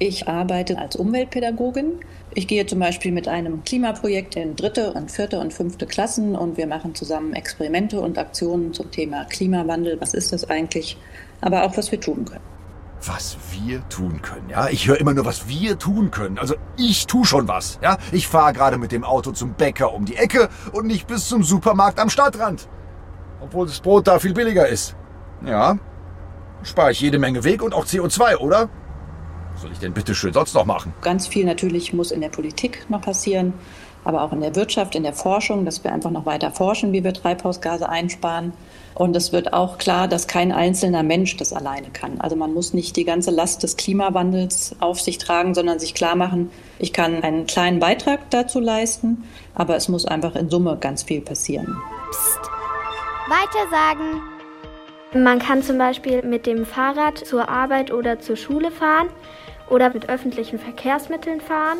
Ich 0.00 0.28
arbeite 0.28 0.78
als 0.78 0.94
Umweltpädagogin. 0.94 2.00
Ich 2.32 2.46
gehe 2.46 2.64
zum 2.66 2.78
Beispiel 2.78 3.10
mit 3.10 3.26
einem 3.26 3.64
Klimaprojekt 3.64 4.36
in 4.36 4.54
dritte 4.54 4.92
und 4.92 5.10
vierte 5.10 5.40
und 5.40 5.52
fünfte 5.52 5.86
Klassen 5.86 6.36
und 6.36 6.56
wir 6.56 6.68
machen 6.68 6.94
zusammen 6.94 7.32
Experimente 7.32 8.00
und 8.00 8.16
Aktionen 8.16 8.72
zum 8.72 8.92
Thema 8.92 9.24
Klimawandel. 9.24 10.00
Was 10.00 10.14
ist 10.14 10.32
das 10.32 10.48
eigentlich? 10.48 10.96
Aber 11.40 11.64
auch, 11.64 11.76
was 11.76 11.90
wir 11.90 12.00
tun 12.00 12.24
können. 12.24 12.44
Was 13.04 13.36
wir 13.52 13.88
tun 13.88 14.22
können, 14.22 14.48
ja? 14.50 14.68
Ich 14.68 14.86
höre 14.86 15.00
immer 15.00 15.14
nur, 15.14 15.24
was 15.24 15.48
wir 15.48 15.78
tun 15.78 16.12
können. 16.12 16.38
Also 16.38 16.54
ich 16.76 17.06
tue 17.06 17.24
schon 17.24 17.48
was, 17.48 17.80
ja? 17.82 17.98
Ich 18.12 18.28
fahre 18.28 18.52
gerade 18.52 18.78
mit 18.78 18.92
dem 18.92 19.02
Auto 19.02 19.32
zum 19.32 19.54
Bäcker 19.54 19.92
um 19.92 20.04
die 20.04 20.16
Ecke 20.16 20.48
und 20.72 20.86
nicht 20.86 21.08
bis 21.08 21.26
zum 21.28 21.42
Supermarkt 21.42 21.98
am 21.98 22.08
Stadtrand. 22.08 22.68
Obwohl 23.40 23.66
das 23.66 23.80
Brot 23.80 24.06
da 24.06 24.20
viel 24.20 24.34
billiger 24.34 24.68
ist. 24.68 24.94
Ja, 25.44 25.76
spare 26.62 26.92
ich 26.92 27.00
jede 27.00 27.18
Menge 27.18 27.42
Weg 27.42 27.62
und 27.62 27.74
auch 27.74 27.84
CO2, 27.84 28.36
oder? 28.36 28.68
Was 29.58 29.62
soll 29.62 29.72
ich 29.72 29.80
denn 29.80 29.92
bitte 29.92 30.14
schön 30.14 30.32
sonst 30.32 30.54
noch 30.54 30.66
machen? 30.66 30.94
Ganz 31.00 31.26
viel 31.26 31.44
natürlich 31.44 31.92
muss 31.92 32.12
in 32.12 32.20
der 32.20 32.28
Politik 32.28 32.86
noch 32.88 33.00
passieren, 33.00 33.54
aber 34.04 34.22
auch 34.22 34.32
in 34.32 34.40
der 34.40 34.54
Wirtschaft, 34.54 34.94
in 34.94 35.02
der 35.02 35.14
Forschung, 35.14 35.64
dass 35.64 35.82
wir 35.82 35.92
einfach 35.92 36.12
noch 36.12 36.26
weiter 36.26 36.52
forschen, 36.52 36.92
wie 36.92 37.02
wir 37.02 37.12
Treibhausgase 37.12 37.88
einsparen. 37.88 38.52
Und 38.94 39.16
es 39.16 39.32
wird 39.32 39.52
auch 39.52 39.78
klar, 39.78 40.06
dass 40.06 40.28
kein 40.28 40.52
einzelner 40.52 41.02
Mensch 41.02 41.36
das 41.38 41.52
alleine 41.52 41.88
kann. 41.90 42.20
Also 42.20 42.36
man 42.36 42.54
muss 42.54 42.72
nicht 42.72 42.94
die 42.94 43.04
ganze 43.04 43.32
Last 43.32 43.64
des 43.64 43.76
Klimawandels 43.76 44.76
auf 44.78 45.00
sich 45.00 45.18
tragen, 45.18 45.56
sondern 45.56 45.80
sich 45.80 45.92
klar 45.92 46.14
machen, 46.14 46.52
ich 46.78 46.92
kann 46.92 47.24
einen 47.24 47.48
kleinen 47.48 47.80
Beitrag 47.80 48.30
dazu 48.30 48.60
leisten, 48.60 49.24
aber 49.56 49.74
es 49.74 49.88
muss 49.88 50.04
einfach 50.06 50.36
in 50.36 50.50
Summe 50.50 50.76
ganz 50.80 51.02
viel 51.02 51.20
passieren. 51.20 51.76
Psst. 52.12 52.38
Weiter 53.28 53.68
sagen. 53.72 54.22
Man 55.14 55.40
kann 55.40 55.64
zum 55.64 55.78
Beispiel 55.78 56.22
mit 56.22 56.46
dem 56.46 56.64
Fahrrad 56.64 57.18
zur 57.18 57.48
Arbeit 57.48 57.90
oder 57.90 58.20
zur 58.20 58.36
Schule 58.36 58.70
fahren 58.70 59.08
oder 59.70 59.92
mit 59.92 60.08
öffentlichen 60.08 60.58
Verkehrsmitteln 60.58 61.40
fahren. 61.40 61.78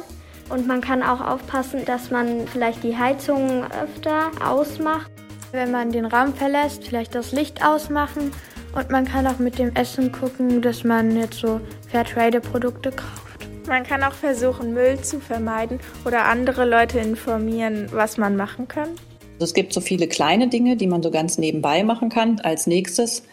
Und 0.49 0.67
man 0.67 0.81
kann 0.81 1.03
auch 1.03 1.21
aufpassen, 1.21 1.85
dass 1.85 2.11
man 2.11 2.47
vielleicht 2.47 2.83
die 2.83 2.97
Heizung 2.97 3.65
öfter 3.65 4.31
ausmacht. 4.45 5.11
Wenn 5.53 5.71
man 5.71 5.93
den 5.93 6.07
Raum 6.07 6.35
verlässt, 6.35 6.85
vielleicht 6.85 7.15
das 7.15 7.33
Licht 7.33 7.65
ausmachen. 7.65 8.33
Und 8.75 8.91
man 8.91 9.05
kann 9.05 9.27
auch 9.27 9.39
mit 9.39 9.59
dem 9.59 9.75
Essen 9.75 10.13
gucken, 10.13 10.63
dass 10.63 10.85
man 10.85 11.17
jetzt 11.17 11.39
so 11.39 11.61
Fairtrade-Produkte 11.91 12.93
kauft. 12.93 13.49
Man 13.67 13.83
kann 13.83 14.03
auch 14.03 14.13
versuchen, 14.13 14.73
Müll 14.73 14.99
zu 15.01 15.21
vermeiden 15.21 15.79
oder 16.07 16.25
andere 16.25 16.65
Leute 16.65 16.99
informieren, 17.01 17.89
was 17.93 18.17
man 18.17 18.35
machen 18.35 18.67
kann. 18.67 18.89
Es 19.41 19.55
gibt 19.55 19.73
so 19.73 19.81
viele 19.81 20.09
kleine 20.09 20.49
Dinge, 20.49 20.77
die 20.77 20.87
man 20.87 21.03
so 21.03 21.11
ganz 21.11 21.39
nebenbei 21.39 21.85
machen 21.85 22.09
kann. 22.09 22.41
Als 22.41 22.67
nächstes 22.67 23.25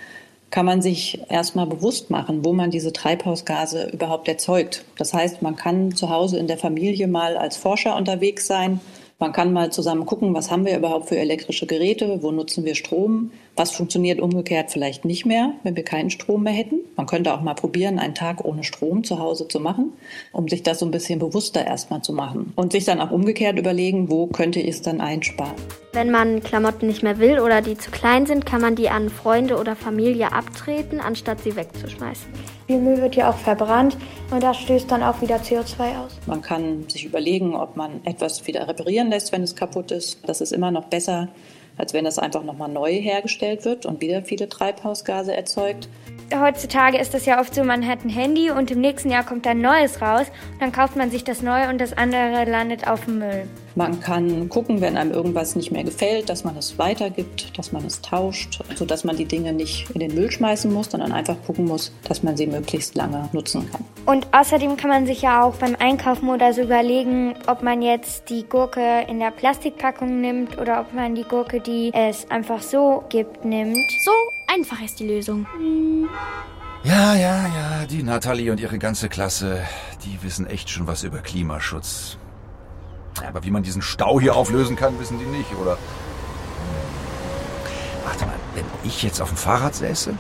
kann 0.56 0.66
man 0.66 0.82
sich 0.82 1.20
erstmal 1.28 1.68
bewusst 1.68 2.10
machen, 2.10 2.46
wo 2.46 2.54
man 2.54 2.72
diese 2.72 2.94
Treibhausgase 2.94 3.90
überhaupt 3.92 4.30
erzeugt. 4.30 4.86
Das 4.98 5.14
heißt, 5.14 5.42
man 5.42 5.58
kann 5.58 5.94
zu 5.94 6.10
Hause 6.10 6.38
in 6.40 6.48
der 6.48 6.58
Familie 6.58 7.10
mal 7.10 7.36
als 7.36 7.58
Forscher 7.58 7.98
unterwegs 7.98 8.48
sein. 8.48 8.80
Man 9.20 9.34
kann 9.34 9.52
mal 9.52 9.74
zusammen 9.74 10.06
gucken, 10.06 10.34
was 10.34 10.52
haben 10.52 10.66
wir 10.66 10.78
überhaupt 10.78 11.10
für 11.10 11.18
elektrische 11.18 11.66
Geräte, 11.66 12.24
wo 12.24 12.32
nutzen 12.32 12.64
wir 12.64 12.74
Strom, 12.76 13.32
was 13.56 13.72
funktioniert 13.72 14.20
umgekehrt 14.20 14.72
vielleicht 14.72 15.06
nicht 15.06 15.26
mehr, 15.26 15.54
wenn 15.64 15.76
wir 15.76 15.84
keinen 15.84 16.10
Strom 16.10 16.44
mehr 16.44 16.54
hätten. 16.54 16.80
Man 16.96 17.06
könnte 17.06 17.34
auch 17.34 17.42
mal 17.42 17.54
probieren, 17.54 18.00
einen 18.00 18.16
Tag 18.16 18.44
ohne 18.44 18.64
Strom 18.64 19.04
zu 19.04 19.20
Hause 19.20 19.48
zu 19.48 19.60
machen, 19.60 19.94
um 20.32 20.50
sich 20.50 20.64
das 20.64 20.80
so 20.80 20.86
ein 20.86 20.92
bisschen 20.92 21.20
bewusster 21.20 21.66
erstmal 21.66 22.02
zu 22.02 22.14
machen. 22.14 22.54
Und 22.56 22.74
sich 22.74 22.86
dann 22.86 23.00
auch 23.00 23.12
umgekehrt 23.12 23.58
überlegen, 23.58 24.10
wo 24.10 24.28
könnte 24.28 24.60
ich 24.60 24.76
es 24.76 24.82
dann 24.82 25.00
einsparen. 25.00 25.56
Wenn 25.94 26.12
man 26.12 26.44
Klamotten 26.44 26.88
nicht 26.88 27.04
mehr 27.04 27.20
will 27.20 27.40
oder 27.40 27.62
die 27.62 27.78
zu 27.78 27.90
klein 27.90 28.26
sind, 28.26 28.46
kann 28.46 28.60
man 28.60 28.76
die 28.76 28.90
an 28.90 29.10
Freunde 29.10 29.58
oder 29.58 29.78
Familie 29.78 30.34
abtreten, 30.34 31.00
anstatt 31.00 31.42
sie 31.42 31.56
wegzuschmeißen. 31.56 32.28
Viel 32.68 32.80
Müll 32.80 33.02
wird 33.02 33.16
ja 33.16 33.30
auch 33.30 33.38
verbrannt 33.38 33.96
und 34.32 34.44
das 34.44 34.58
stößt 34.58 34.92
dann 34.92 35.04
auch 35.04 35.22
wieder 35.22 35.38
CO2 35.38 36.04
aus. 36.04 36.20
Man 36.26 36.42
kann 36.42 36.90
sich 36.90 37.06
überlegen, 37.06 37.56
ob 37.56 37.78
man 37.78 38.04
etwas 38.04 38.46
wieder 38.48 38.68
reparieren 38.68 39.10
lässt, 39.10 39.32
wenn 39.32 39.44
es 39.44 39.56
kaputt 39.56 39.92
ist. 39.92 40.28
Das 40.28 40.42
ist 40.42 40.52
immer 40.52 40.72
noch 40.72 40.86
besser, 40.86 41.30
als 41.78 41.94
wenn 41.94 42.06
es 42.06 42.20
einfach 42.20 42.44
nochmal 42.44 42.70
neu 42.70 42.92
hergestellt 42.92 43.66
wird 43.66 43.86
und 43.86 44.02
wieder 44.02 44.24
viele 44.24 44.50
Treibhausgase 44.50 45.36
erzeugt. 45.36 45.90
Heutzutage 46.34 46.98
ist 46.98 47.14
das 47.14 47.26
ja 47.26 47.40
oft 47.40 47.54
so, 47.54 47.64
man 47.64 47.86
hat 47.86 48.04
ein 48.04 48.10
Handy 48.10 48.50
und 48.50 48.72
im 48.72 48.82
nächsten 48.82 49.12
Jahr 49.12 49.24
kommt 49.24 49.46
ein 49.46 49.62
neues 49.62 50.02
raus 50.02 50.28
dann 50.60 50.72
kauft 50.72 50.96
man 50.96 51.12
sich 51.12 51.24
das 51.24 51.42
neue 51.42 51.70
und 51.70 51.80
das 51.80 51.94
andere 51.94 52.50
landet 52.50 52.88
auf 52.88 53.06
dem 53.06 53.20
Müll. 53.20 53.48
Man 53.78 54.00
kann 54.00 54.48
gucken, 54.48 54.80
wenn 54.80 54.96
einem 54.96 55.12
irgendwas 55.12 55.58
nicht 55.58 55.70
mehr 55.70 55.84
gefällt, 55.84 56.30
dass 56.30 56.46
man 56.46 56.56
es 56.56 56.80
weitergibt, 56.80 57.58
dass 57.58 57.74
man 57.74 57.86
es 57.86 58.02
tauscht, 58.02 58.62
sodass 58.76 59.04
man 59.04 59.18
die 59.18 59.26
Dinge 59.26 59.52
nicht 59.52 59.90
in 59.92 60.00
den 60.00 60.16
Müll 60.16 60.32
schmeißen 60.32 60.72
muss, 60.72 60.92
sondern 60.92 61.12
einfach 61.12 61.36
gucken 61.46 61.66
muss, 61.66 61.92
dass 62.08 62.24
man 62.24 62.38
sie 62.38 62.48
möglichst 62.48 62.96
lange 62.96 63.28
nutzen 63.34 63.70
kann. 63.70 63.84
Und 64.06 64.28
außerdem 64.32 64.78
kann 64.78 64.90
man 64.90 65.06
sich 65.06 65.22
ja 65.24 65.44
auch 65.44 65.56
beim 65.56 65.76
Einkaufen 65.78 66.30
oder 66.30 66.54
so 66.54 66.62
überlegen, 66.62 67.36
ob 67.48 67.64
man 67.64 67.82
jetzt 67.82 68.30
die 68.30 68.44
Gurke 68.44 69.06
in 69.10 69.20
der 69.20 69.32
Plastikpackung 69.32 70.22
nimmt 70.22 70.58
oder 70.58 70.80
ob 70.80 70.94
man 70.94 71.14
die 71.14 71.24
Gurke, 71.24 71.60
die 71.60 71.92
es 71.94 72.32
einfach 72.32 72.62
so 72.62 73.04
gibt, 73.10 73.44
nimmt. 73.44 73.92
So 74.06 74.12
einfach 74.48 74.82
ist 74.82 75.02
die 75.02 75.08
Lösung. 75.08 75.46
Ja, 76.86 77.14
ja, 77.16 77.48
ja, 77.48 77.86
die 77.90 78.04
Nathalie 78.04 78.52
und 78.52 78.60
ihre 78.62 78.80
ganze 78.80 79.10
Klasse, 79.10 79.60
die 80.06 80.24
wissen 80.24 80.48
echt 80.48 80.70
schon 80.70 80.88
was 80.88 81.04
über 81.04 81.18
Klimaschutz. 81.18 82.18
Aber 83.24 83.44
wie 83.44 83.52
man 83.52 83.64
diesen 83.64 83.82
Stau 83.82 84.20
hier 84.20 84.36
auflösen 84.36 84.76
kann, 84.76 85.00
wissen 85.00 85.20
die 85.20 85.26
nicht, 85.26 85.54
oder? 85.56 85.78
Warte 88.04 88.26
mal, 88.26 88.36
wenn 88.54 88.66
ich 88.84 89.04
jetzt 89.04 89.22
auf 89.22 89.30
dem 89.30 89.38
Fahrrad 89.38 89.76
säße 89.76 90.14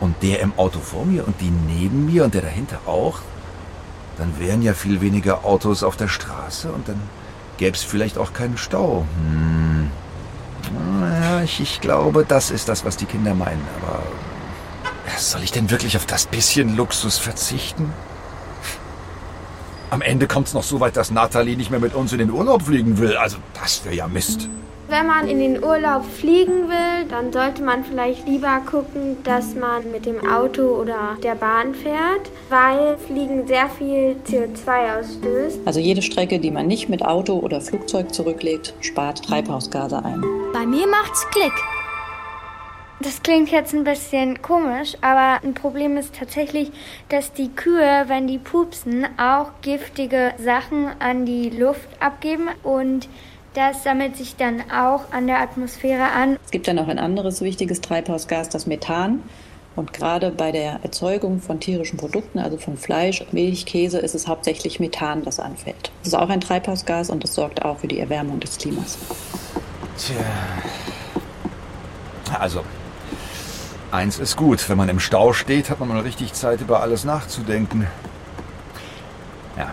und 0.00 0.22
der 0.22 0.40
im 0.40 0.52
Auto 0.58 0.80
vor 0.80 1.04
mir 1.04 1.26
und 1.26 1.40
die 1.40 1.50
neben 1.50 2.06
mir 2.06 2.24
und 2.24 2.34
der 2.34 2.42
dahinter 2.42 2.78
auch, 2.86 3.20
dann 4.18 4.38
wären 4.38 4.62
ja 4.62 4.74
viel 4.74 5.00
weniger 5.00 5.44
Autos 5.44 5.82
auf 5.82 5.96
der 5.96 6.08
Straße 6.08 6.70
und 6.70 6.88
dann 6.88 7.00
gäbe 7.58 7.76
es 7.76 7.82
vielleicht 7.82 8.18
auch 8.18 8.32
keinen 8.32 8.58
Stau. 8.58 9.06
Hm. 9.18 9.90
Naja, 11.00 11.42
ich, 11.42 11.60
ich 11.60 11.80
glaube, 11.80 12.24
das 12.26 12.50
ist 12.50 12.68
das, 12.68 12.84
was 12.84 12.96
die 12.96 13.06
Kinder 13.06 13.34
meinen. 13.34 13.62
Aber 13.80 14.02
soll 15.18 15.42
ich 15.42 15.52
denn 15.52 15.70
wirklich 15.70 15.96
auf 15.96 16.06
das 16.06 16.26
bisschen 16.26 16.76
Luxus 16.76 17.18
verzichten? 17.18 17.92
Am 19.96 20.02
Ende 20.02 20.26
kommt 20.26 20.48
es 20.48 20.52
noch 20.52 20.62
so 20.62 20.78
weit, 20.78 20.94
dass 20.98 21.10
Nathalie 21.10 21.56
nicht 21.56 21.70
mehr 21.70 21.80
mit 21.80 21.94
uns 21.94 22.12
in 22.12 22.18
den 22.18 22.30
Urlaub 22.30 22.60
fliegen 22.60 22.98
will. 22.98 23.16
Also 23.16 23.38
das 23.58 23.82
wäre 23.82 23.94
ja 23.94 24.06
Mist. 24.06 24.46
Wenn 24.88 25.06
man 25.06 25.26
in 25.26 25.38
den 25.38 25.64
Urlaub 25.64 26.04
fliegen 26.04 26.68
will, 26.68 27.06
dann 27.08 27.32
sollte 27.32 27.62
man 27.62 27.82
vielleicht 27.82 28.28
lieber 28.28 28.60
gucken, 28.70 29.16
dass 29.24 29.54
man 29.54 29.90
mit 29.90 30.04
dem 30.04 30.28
Auto 30.28 30.60
oder 30.60 31.16
der 31.22 31.34
Bahn 31.34 31.74
fährt, 31.74 32.30
weil 32.50 32.98
Fliegen 33.06 33.46
sehr 33.46 33.70
viel 33.70 34.16
CO2 34.28 35.00
ausstößt. 35.00 35.60
Also 35.64 35.80
jede 35.80 36.02
Strecke, 36.02 36.40
die 36.40 36.50
man 36.50 36.66
nicht 36.66 36.90
mit 36.90 37.02
Auto 37.02 37.38
oder 37.38 37.62
Flugzeug 37.62 38.12
zurücklegt, 38.12 38.74
spart 38.82 39.24
Treibhausgase 39.24 40.04
ein. 40.04 40.22
Bei 40.52 40.66
mir 40.66 40.86
macht's 40.88 41.26
Klick. 41.30 41.54
Das 43.00 43.22
klingt 43.22 43.50
jetzt 43.50 43.74
ein 43.74 43.84
bisschen 43.84 44.40
komisch, 44.40 44.94
aber 45.02 45.44
ein 45.44 45.52
Problem 45.52 45.98
ist 45.98 46.14
tatsächlich, 46.14 46.72
dass 47.10 47.32
die 47.32 47.50
Kühe, 47.50 48.04
wenn 48.06 48.26
die 48.26 48.38
pupsen, 48.38 49.06
auch 49.18 49.50
giftige 49.60 50.32
Sachen 50.38 50.88
an 50.98 51.26
die 51.26 51.50
Luft 51.50 51.88
abgeben 52.00 52.48
und 52.62 53.06
das 53.52 53.84
sammelt 53.84 54.16
sich 54.16 54.36
dann 54.36 54.70
auch 54.70 55.12
an 55.12 55.26
der 55.26 55.40
Atmosphäre 55.40 56.04
an. 56.04 56.38
Es 56.44 56.50
gibt 56.50 56.66
ja 56.66 56.72
noch 56.72 56.88
ein 56.88 56.98
anderes 56.98 57.40
wichtiges 57.40 57.80
Treibhausgas, 57.80 58.48
das 58.48 58.66
Methan. 58.66 59.22
Und 59.76 59.92
gerade 59.92 60.30
bei 60.30 60.52
der 60.52 60.80
Erzeugung 60.82 61.40
von 61.40 61.60
tierischen 61.60 61.98
Produkten, 61.98 62.38
also 62.38 62.56
von 62.56 62.78
Fleisch, 62.78 63.24
Milch, 63.32 63.66
Käse, 63.66 63.98
ist 63.98 64.14
es 64.14 64.26
hauptsächlich 64.26 64.80
Methan, 64.80 65.22
das 65.22 65.38
anfällt. 65.38 65.90
Das 66.00 66.08
ist 66.08 66.14
auch 66.14 66.30
ein 66.30 66.40
Treibhausgas 66.40 67.10
und 67.10 67.22
das 67.22 67.34
sorgt 67.34 67.62
auch 67.62 67.78
für 67.78 67.88
die 67.88 67.98
Erwärmung 67.98 68.40
des 68.40 68.56
Klimas. 68.56 68.96
Tja. 69.98 70.16
Also, 72.38 72.62
eins 73.90 74.18
ist 74.18 74.36
gut. 74.36 74.68
Wenn 74.68 74.76
man 74.76 74.88
im 74.88 75.00
Stau 75.00 75.32
steht, 75.32 75.70
hat 75.70 75.80
man 75.80 75.88
mal 75.88 76.00
richtig 76.00 76.32
Zeit, 76.32 76.60
über 76.60 76.80
alles 76.80 77.04
nachzudenken. 77.04 77.86
Ja, 79.56 79.72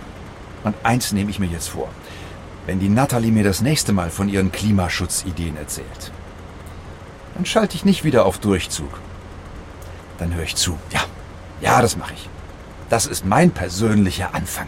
und 0.63 0.75
eins 0.83 1.11
nehme 1.11 1.29
ich 1.29 1.39
mir 1.39 1.47
jetzt 1.47 1.69
vor. 1.69 1.89
Wenn 2.65 2.79
die 2.79 2.89
Natalie 2.89 3.31
mir 3.31 3.43
das 3.43 3.61
nächste 3.61 3.91
Mal 3.91 4.09
von 4.09 4.29
ihren 4.29 4.51
Klimaschutzideen 4.51 5.57
erzählt, 5.57 6.11
dann 7.35 7.45
schalte 7.45 7.75
ich 7.75 7.83
nicht 7.83 8.03
wieder 8.03 8.25
auf 8.25 8.37
Durchzug. 8.37 8.99
Dann 10.17 10.33
höre 10.33 10.43
ich 10.43 10.55
zu. 10.55 10.77
Ja, 10.91 11.01
ja, 11.61 11.81
das 11.81 11.97
mache 11.97 12.13
ich. 12.13 12.29
Das 12.89 13.05
ist 13.05 13.25
mein 13.25 13.51
persönlicher 13.51 14.33
Anfang. 14.33 14.67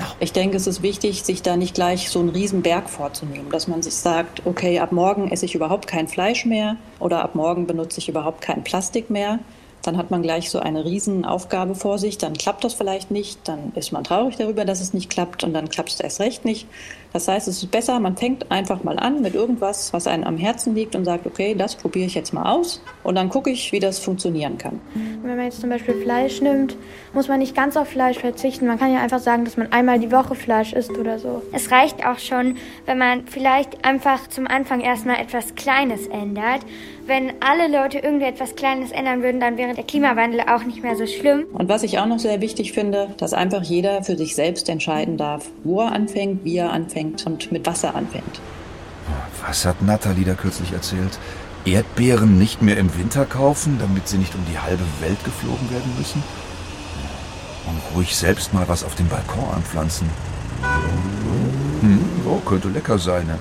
Genau. 0.00 0.12
Ich 0.18 0.32
denke, 0.32 0.56
es 0.56 0.66
ist 0.66 0.82
wichtig, 0.82 1.24
sich 1.24 1.42
da 1.42 1.58
nicht 1.58 1.74
gleich 1.74 2.08
so 2.08 2.20
einen 2.20 2.30
riesen 2.30 2.62
Berg 2.62 2.88
vorzunehmen, 2.88 3.50
dass 3.50 3.68
man 3.68 3.82
sich 3.82 3.94
sagt, 3.94 4.46
okay, 4.46 4.78
ab 4.78 4.92
morgen 4.92 5.30
esse 5.30 5.44
ich 5.44 5.54
überhaupt 5.54 5.86
kein 5.86 6.08
Fleisch 6.08 6.46
mehr 6.46 6.76
oder 7.00 7.22
ab 7.22 7.34
morgen 7.34 7.66
benutze 7.66 7.98
ich 7.98 8.08
überhaupt 8.08 8.40
kein 8.40 8.64
Plastik 8.64 9.10
mehr, 9.10 9.40
dann 9.82 9.98
hat 9.98 10.10
man 10.10 10.22
gleich 10.22 10.48
so 10.48 10.58
eine 10.58 10.86
Riesenaufgabe 10.86 11.74
vor 11.74 11.98
sich, 11.98 12.16
dann 12.16 12.32
klappt 12.32 12.64
das 12.64 12.72
vielleicht 12.72 13.10
nicht, 13.10 13.40
dann 13.46 13.72
ist 13.74 13.92
man 13.92 14.04
traurig 14.04 14.36
darüber, 14.36 14.64
dass 14.64 14.80
es 14.80 14.94
nicht 14.94 15.10
klappt 15.10 15.44
und 15.44 15.52
dann 15.52 15.68
klappt 15.68 15.90
es 15.90 16.00
erst 16.00 16.20
recht 16.20 16.46
nicht. 16.46 16.66
Das 17.12 17.26
heißt, 17.26 17.48
es 17.48 17.62
ist 17.62 17.70
besser, 17.70 17.98
man 17.98 18.16
fängt 18.16 18.50
einfach 18.50 18.84
mal 18.84 18.98
an 18.98 19.20
mit 19.20 19.34
irgendwas, 19.34 19.92
was 19.92 20.06
einem 20.06 20.24
am 20.24 20.36
Herzen 20.36 20.74
liegt 20.74 20.94
und 20.94 21.04
sagt, 21.04 21.26
okay, 21.26 21.54
das 21.54 21.74
probiere 21.74 22.06
ich 22.06 22.14
jetzt 22.14 22.32
mal 22.32 22.50
aus 22.50 22.82
und 23.02 23.16
dann 23.16 23.28
gucke 23.28 23.50
ich, 23.50 23.72
wie 23.72 23.80
das 23.80 23.98
funktionieren 23.98 24.58
kann. 24.58 24.80
Wenn 25.22 25.36
man 25.36 25.44
jetzt 25.44 25.60
zum 25.60 25.70
Beispiel 25.70 25.94
Fleisch 25.94 26.40
nimmt, 26.40 26.76
muss 27.12 27.28
man 27.28 27.40
nicht 27.40 27.56
ganz 27.56 27.76
auf 27.76 27.88
Fleisch 27.88 28.18
verzichten. 28.18 28.66
Man 28.66 28.78
kann 28.78 28.92
ja 28.92 29.00
einfach 29.00 29.18
sagen, 29.18 29.44
dass 29.44 29.56
man 29.56 29.72
einmal 29.72 29.98
die 29.98 30.12
Woche 30.12 30.34
Fleisch 30.34 30.72
isst 30.72 30.96
oder 30.96 31.18
so. 31.18 31.42
Es 31.52 31.70
reicht 31.72 32.06
auch 32.06 32.18
schon, 32.18 32.56
wenn 32.86 32.98
man 32.98 33.26
vielleicht 33.26 33.84
einfach 33.84 34.28
zum 34.28 34.46
Anfang 34.46 34.80
erstmal 34.80 35.16
etwas 35.16 35.54
Kleines 35.56 36.06
ändert. 36.06 36.60
Wenn 37.06 37.32
alle 37.40 37.66
Leute 37.66 37.98
irgendwie 37.98 38.26
etwas 38.26 38.54
Kleines 38.54 38.92
ändern 38.92 39.22
würden, 39.22 39.40
dann 39.40 39.56
wäre 39.56 39.74
der 39.74 39.82
Klimawandel 39.82 40.42
auch 40.42 40.62
nicht 40.62 40.82
mehr 40.82 40.94
so 40.94 41.06
schlimm. 41.06 41.46
Und 41.52 41.68
was 41.68 41.82
ich 41.82 41.98
auch 41.98 42.06
noch 42.06 42.20
sehr 42.20 42.40
wichtig 42.40 42.72
finde, 42.72 43.08
dass 43.16 43.32
einfach 43.32 43.62
jeder 43.62 44.04
für 44.04 44.16
sich 44.16 44.36
selbst 44.36 44.68
entscheiden 44.68 45.16
darf, 45.16 45.50
wo 45.64 45.80
er 45.80 45.90
anfängt, 45.90 46.44
wie 46.44 46.56
er 46.56 46.70
anfängt 46.70 46.99
und 47.00 47.50
mit 47.50 47.66
was 47.66 47.84
er 47.84 47.94
anfängt. 47.94 48.40
Was 49.46 49.64
hat 49.64 49.82
Nathalie 49.82 50.24
da 50.24 50.34
kürzlich 50.34 50.72
erzählt? 50.72 51.18
Erdbeeren 51.64 52.38
nicht 52.38 52.62
mehr 52.62 52.76
im 52.76 52.96
Winter 52.96 53.24
kaufen, 53.24 53.78
damit 53.78 54.08
sie 54.08 54.18
nicht 54.18 54.34
um 54.34 54.44
die 54.50 54.58
halbe 54.58 54.84
Welt 55.00 55.22
geflogen 55.24 55.70
werden 55.70 55.92
müssen? 55.98 56.22
Und 57.66 57.96
ruhig 57.96 58.16
selbst 58.16 58.54
mal 58.54 58.68
was 58.68 58.84
auf 58.84 58.94
dem 58.94 59.08
Balkon 59.08 59.48
anpflanzen. 59.54 60.08
Hm, 61.80 62.04
oh, 62.26 62.38
könnte 62.38 62.68
lecker 62.68 62.98
sein. 62.98 63.26
Ne? 63.26 63.38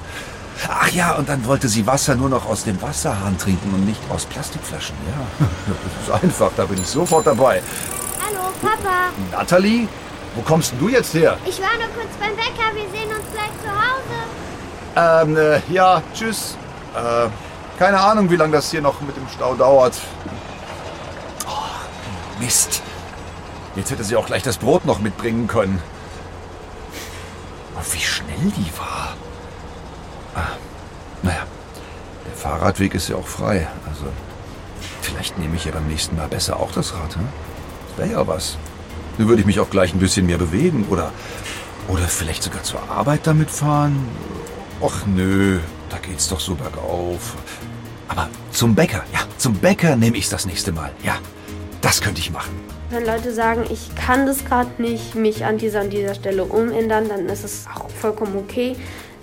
Ach 0.67 0.89
ja, 0.89 1.15
und 1.15 1.29
dann 1.29 1.45
wollte 1.45 1.67
sie 1.67 1.87
Wasser 1.87 2.15
nur 2.15 2.29
noch 2.29 2.47
aus 2.49 2.63
dem 2.63 2.81
Wasserhahn 2.81 3.37
trinken 3.37 3.73
und 3.73 3.85
nicht 3.85 4.01
aus 4.09 4.25
Plastikflaschen. 4.25 4.95
Ja, 5.07 5.47
das 6.07 6.17
ist 6.17 6.23
einfach, 6.23 6.51
da 6.55 6.65
bin 6.65 6.79
ich 6.79 6.87
sofort 6.87 7.27
dabei. 7.27 7.61
Hallo, 8.25 8.51
Papa. 8.61 9.09
Nathalie, 9.31 9.87
wo 10.39 10.43
kommst 10.43 10.73
du 10.79 10.87
jetzt 10.87 11.13
her? 11.13 11.37
Ich 11.45 11.59
war 11.59 11.75
nur 11.77 11.89
kurz 11.89 12.15
beim 12.17 12.33
Bäcker, 12.33 12.73
wir 12.73 12.89
sehen 12.97 13.09
uns 13.09 13.25
gleich 13.33 13.51
zu 13.61 13.69
Hause. 13.69 15.27
Ähm, 15.27 15.37
äh, 15.37 15.61
ja, 15.73 16.01
tschüss. 16.13 16.55
Äh, 16.95 17.27
keine 17.77 17.99
Ahnung, 17.99 18.29
wie 18.29 18.37
lange 18.37 18.53
das 18.53 18.71
hier 18.71 18.81
noch 18.81 19.01
mit 19.01 19.17
dem 19.17 19.27
Stau 19.27 19.55
dauert. 19.55 19.99
Oh, 21.45 22.39
Mist. 22.39 22.81
Jetzt 23.75 23.91
hätte 23.91 24.05
sie 24.05 24.15
auch 24.15 24.27
gleich 24.27 24.41
das 24.41 24.57
Brot 24.57 24.85
noch 24.85 24.99
mitbringen 24.99 25.47
können. 25.47 25.81
Oh, 27.75 27.83
wie 27.91 27.99
schnell 27.99 28.53
die 28.55 28.71
war. 28.77 29.15
Ah, 30.35 30.55
naja, 31.21 31.43
der 32.25 32.37
Fahrradweg 32.37 32.95
ist 32.95 33.09
ja 33.09 33.17
auch 33.17 33.27
frei. 33.27 33.67
Also, 33.89 34.05
vielleicht 35.01 35.37
nehme 35.37 35.57
ich 35.57 35.65
ja 35.65 35.73
beim 35.73 35.87
nächsten 35.87 36.15
Mal 36.15 36.29
besser 36.29 36.61
auch 36.61 36.71
das 36.71 36.93
Rad. 36.93 37.15
Hm? 37.15 37.27
Das 37.89 37.97
wäre 37.97 38.19
ja 38.19 38.27
was. 38.27 38.57
Dann 39.19 39.27
würde 39.27 39.41
ich 39.41 39.45
mich 39.45 39.59
auch 39.59 39.69
gleich 39.69 39.93
ein 39.93 39.99
bisschen 39.99 40.25
mehr 40.27 40.37
bewegen. 40.37 40.85
Oder, 40.89 41.11
oder 41.89 42.07
vielleicht 42.07 42.41
sogar 42.41 42.63
zur 42.63 42.89
Arbeit 42.89 43.27
damit 43.27 43.51
fahren. 43.51 44.07
Och 44.79 45.05
nö, 45.05 45.59
da 45.89 45.97
geht's 45.97 46.29
doch 46.29 46.39
so 46.39 46.55
bergauf. 46.55 47.35
Aber 48.07 48.29
zum 48.51 48.75
Bäcker, 48.75 49.03
ja, 49.11 49.19
zum 49.37 49.55
Bäcker 49.55 49.97
nehme 49.97 50.15
ich 50.15 50.29
das 50.29 50.45
nächste 50.45 50.71
Mal. 50.71 50.91
Ja, 51.03 51.17
das 51.81 51.99
könnte 51.99 52.21
ich 52.21 52.31
machen. 52.31 52.51
Wenn 52.91 53.05
Leute 53.05 53.33
sagen, 53.33 53.65
ich 53.69 53.93
kann 53.93 54.25
das 54.25 54.45
gerade 54.45 54.81
nicht, 54.81 55.15
mich 55.15 55.43
an 55.43 55.57
dieser 55.57 55.81
und 55.81 55.89
dieser 55.91 56.15
Stelle 56.15 56.45
umändern, 56.45 57.09
dann 57.09 57.25
ist 57.25 57.43
es 57.43 57.65
auch 57.75 57.89
vollkommen 57.89 58.37
okay. 58.37 58.77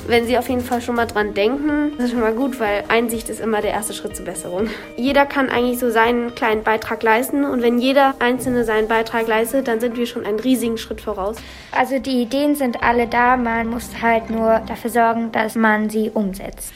Wenn 0.09 0.25
Sie 0.25 0.39
auf 0.39 0.49
jeden 0.49 0.63
Fall 0.63 0.81
schon 0.81 0.95
mal 0.95 1.07
dran 1.07 1.35
denken, 1.35 1.93
das 1.97 2.07
ist 2.07 2.11
schon 2.13 2.21
mal 2.21 2.33
gut, 2.33 2.61
weil 2.61 2.85
Einsicht 2.89 3.29
ist 3.29 3.41
immer 3.41 3.61
der 3.61 3.73
erste 3.73 3.93
Schritt 3.93 4.15
zur 4.15 4.25
Besserung. 4.25 4.69
Jeder 4.97 5.27
kann 5.27 5.49
eigentlich 5.49 5.81
so 5.81 5.91
seinen 5.91 6.35
kleinen 6.37 6.63
Beitrag 6.63 7.03
leisten 7.03 7.45
und 7.45 7.61
wenn 7.61 7.79
jeder 7.81 8.15
Einzelne 8.21 8.65
seinen 8.65 8.87
Beitrag 8.87 9.27
leistet, 9.27 9.67
dann 9.67 9.81
sind 9.81 9.97
wir 9.97 10.07
schon 10.07 10.25
einen 10.25 10.39
riesigen 10.39 10.79
Schritt 10.79 11.01
voraus. 11.01 11.37
Also 11.73 11.99
die 11.99 12.23
Ideen 12.23 12.55
sind 12.55 12.85
alle 12.85 13.09
da, 13.09 13.37
man 13.37 13.69
muss 13.69 13.91
halt 14.01 14.31
nur 14.31 14.63
dafür 14.69 14.91
sorgen, 14.91 15.33
dass 15.33 15.57
man 15.57 15.91
sie 15.91 16.11
umsetzt. 16.11 16.73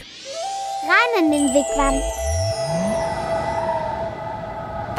Rein 0.88 1.25
in 1.25 1.30
den 1.30 1.49
Wigwam. 1.54 2.29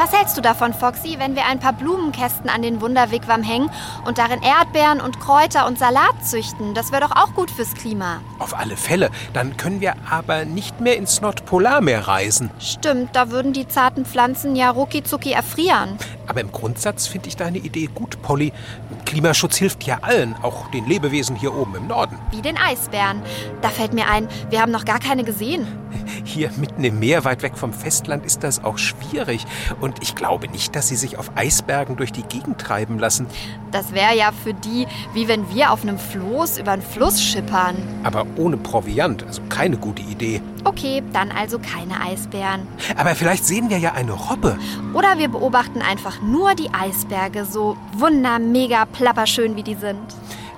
Was 0.02 0.12
hältst 0.12 0.36
du 0.36 0.40
davon, 0.40 0.74
Foxy, 0.74 1.20
wenn 1.20 1.36
wir 1.36 1.46
ein 1.46 1.60
paar 1.60 1.74
Blumenkästen 1.74 2.50
an 2.50 2.62
den 2.62 2.80
Wunderwigwam 2.80 3.44
hängen 3.44 3.70
und 4.04 4.18
darin 4.18 4.42
Erdbeeren 4.42 5.00
und 5.00 5.20
Kräuter 5.20 5.64
und 5.64 5.78
Salat 5.78 6.24
züchten? 6.24 6.74
Das 6.74 6.90
wäre 6.90 7.02
doch 7.02 7.12
auch 7.12 7.34
gut 7.34 7.52
fürs 7.52 7.72
Klima. 7.74 8.20
Auf 8.40 8.58
alle 8.58 8.76
Fälle. 8.76 9.10
Dann 9.32 9.56
können 9.56 9.80
wir 9.80 9.94
aber 10.10 10.44
nicht 10.44 10.80
mehr 10.80 10.96
ins 10.96 11.20
Nordpolarmeer 11.20 12.08
reisen. 12.08 12.50
Stimmt, 12.58 13.14
da 13.14 13.30
würden 13.30 13.52
die 13.52 13.68
zarten 13.68 14.04
Pflanzen 14.04 14.56
ja 14.56 14.70
rucki 14.70 15.04
erfrieren. 15.30 15.96
Aber 16.26 16.40
im 16.40 16.52
Grundsatz 16.52 17.06
finde 17.06 17.28
ich 17.28 17.36
deine 17.36 17.58
Idee 17.58 17.88
gut, 17.94 18.20
Polly. 18.22 18.52
Klimaschutz 19.04 19.56
hilft 19.56 19.84
ja 19.84 19.98
allen, 20.02 20.34
auch 20.42 20.70
den 20.70 20.86
Lebewesen 20.86 21.36
hier 21.36 21.54
oben 21.54 21.74
im 21.74 21.86
Norden. 21.86 22.18
Wie 22.30 22.42
den 22.42 22.56
Eisbären. 22.56 23.22
Da 23.60 23.68
fällt 23.68 23.92
mir 23.92 24.08
ein, 24.08 24.28
wir 24.50 24.62
haben 24.62 24.72
noch 24.72 24.84
gar 24.84 24.98
keine 24.98 25.24
gesehen. 25.24 25.66
Hier 26.24 26.50
mitten 26.56 26.82
im 26.84 26.98
Meer, 26.98 27.24
weit 27.24 27.42
weg 27.42 27.56
vom 27.56 27.72
Festland, 27.72 28.24
ist 28.24 28.42
das 28.42 28.64
auch 28.64 28.78
schwierig. 28.78 29.44
Und 29.80 30.02
ich 30.02 30.14
glaube 30.14 30.48
nicht, 30.48 30.74
dass 30.74 30.88
sie 30.88 30.96
sich 30.96 31.18
auf 31.18 31.32
Eisbergen 31.36 31.96
durch 31.96 32.12
die 32.12 32.22
Gegend 32.22 32.58
treiben 32.58 32.98
lassen. 32.98 33.26
Das 33.70 33.92
wäre 33.92 34.16
ja 34.16 34.30
für 34.32 34.54
die, 34.54 34.86
wie 35.14 35.28
wenn 35.28 35.52
wir 35.52 35.72
auf 35.72 35.82
einem 35.82 35.98
Floß 35.98 36.58
über 36.58 36.72
einen 36.72 36.82
Fluss 36.82 37.22
schippern. 37.22 37.76
Aber 38.02 38.26
ohne 38.36 38.56
Proviant, 38.56 39.24
also 39.24 39.42
keine 39.48 39.76
gute 39.76 40.02
Idee. 40.02 40.40
Okay, 40.64 41.02
dann 41.12 41.30
also 41.32 41.58
keine 41.58 42.00
Eisbären. 42.00 42.66
Aber 42.96 43.14
vielleicht 43.14 43.44
sehen 43.44 43.68
wir 43.68 43.78
ja 43.78 43.92
eine 43.92 44.12
Robbe. 44.12 44.58
Oder 44.94 45.18
wir 45.18 45.28
beobachten 45.28 45.82
einfach 45.82 46.11
nur 46.20 46.54
die 46.54 46.72
Eisberge, 46.72 47.44
so 47.44 47.76
wunder, 47.94 48.38
mega, 48.38 48.84
plapperschön 48.84 49.56
wie 49.56 49.62
die 49.62 49.74
sind. 49.74 49.98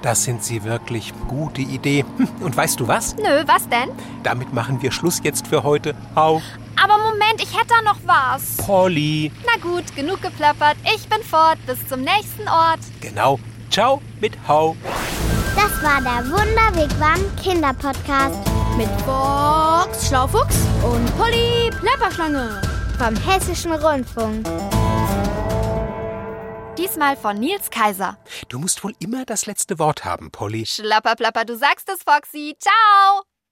Das 0.02 0.24
sind 0.24 0.44
sie 0.44 0.64
wirklich. 0.64 1.14
Gute 1.28 1.62
Idee. 1.62 2.04
Und 2.40 2.56
weißt 2.56 2.78
du 2.78 2.86
was? 2.86 3.16
Nö, 3.16 3.42
was 3.46 3.68
denn? 3.68 3.88
Damit 4.22 4.52
machen 4.52 4.82
wir 4.82 4.92
Schluss 4.92 5.20
jetzt 5.22 5.46
für 5.46 5.62
heute. 5.62 5.94
Hau. 6.14 6.42
Aber 6.82 6.98
Moment, 6.98 7.40
ich 7.40 7.56
hätte 7.56 7.68
da 7.68 7.82
noch 7.82 7.98
was. 8.04 8.58
Polly. 8.58 9.32
Na 9.46 9.60
gut, 9.62 9.96
genug 9.96 10.20
geplappert. 10.20 10.76
Ich 10.94 11.08
bin 11.08 11.22
fort. 11.22 11.56
Bis 11.66 11.88
zum 11.88 12.02
nächsten 12.02 12.46
Ort. 12.48 12.80
Genau. 13.00 13.38
Ciao 13.70 14.02
mit 14.20 14.34
Hau. 14.46 14.76
Das 15.56 15.82
war 15.82 16.02
der 16.02 16.30
Wunderwegwam 16.30 17.20
Kinderpodcast 17.42 18.38
mit 18.76 18.88
Box 19.06 20.08
Schlaufuchs 20.08 20.56
und 20.82 21.16
Polly 21.16 21.70
Plapperschlange 21.80 22.60
vom 22.98 23.16
Hessischen 23.16 23.72
Rundfunk. 23.72 24.46
Diesmal 26.78 27.16
von 27.16 27.38
Nils 27.38 27.70
Kaiser. 27.70 28.18
Du 28.48 28.58
musst 28.58 28.82
wohl 28.82 28.94
immer 28.98 29.24
das 29.24 29.46
letzte 29.46 29.78
Wort 29.78 30.04
haben, 30.04 30.32
Polly. 30.32 30.66
Schlapperplapper, 30.66 31.44
du 31.44 31.56
sagst 31.56 31.88
es, 31.88 32.02
Foxy. 32.02 32.56
Ciao. 32.58 33.22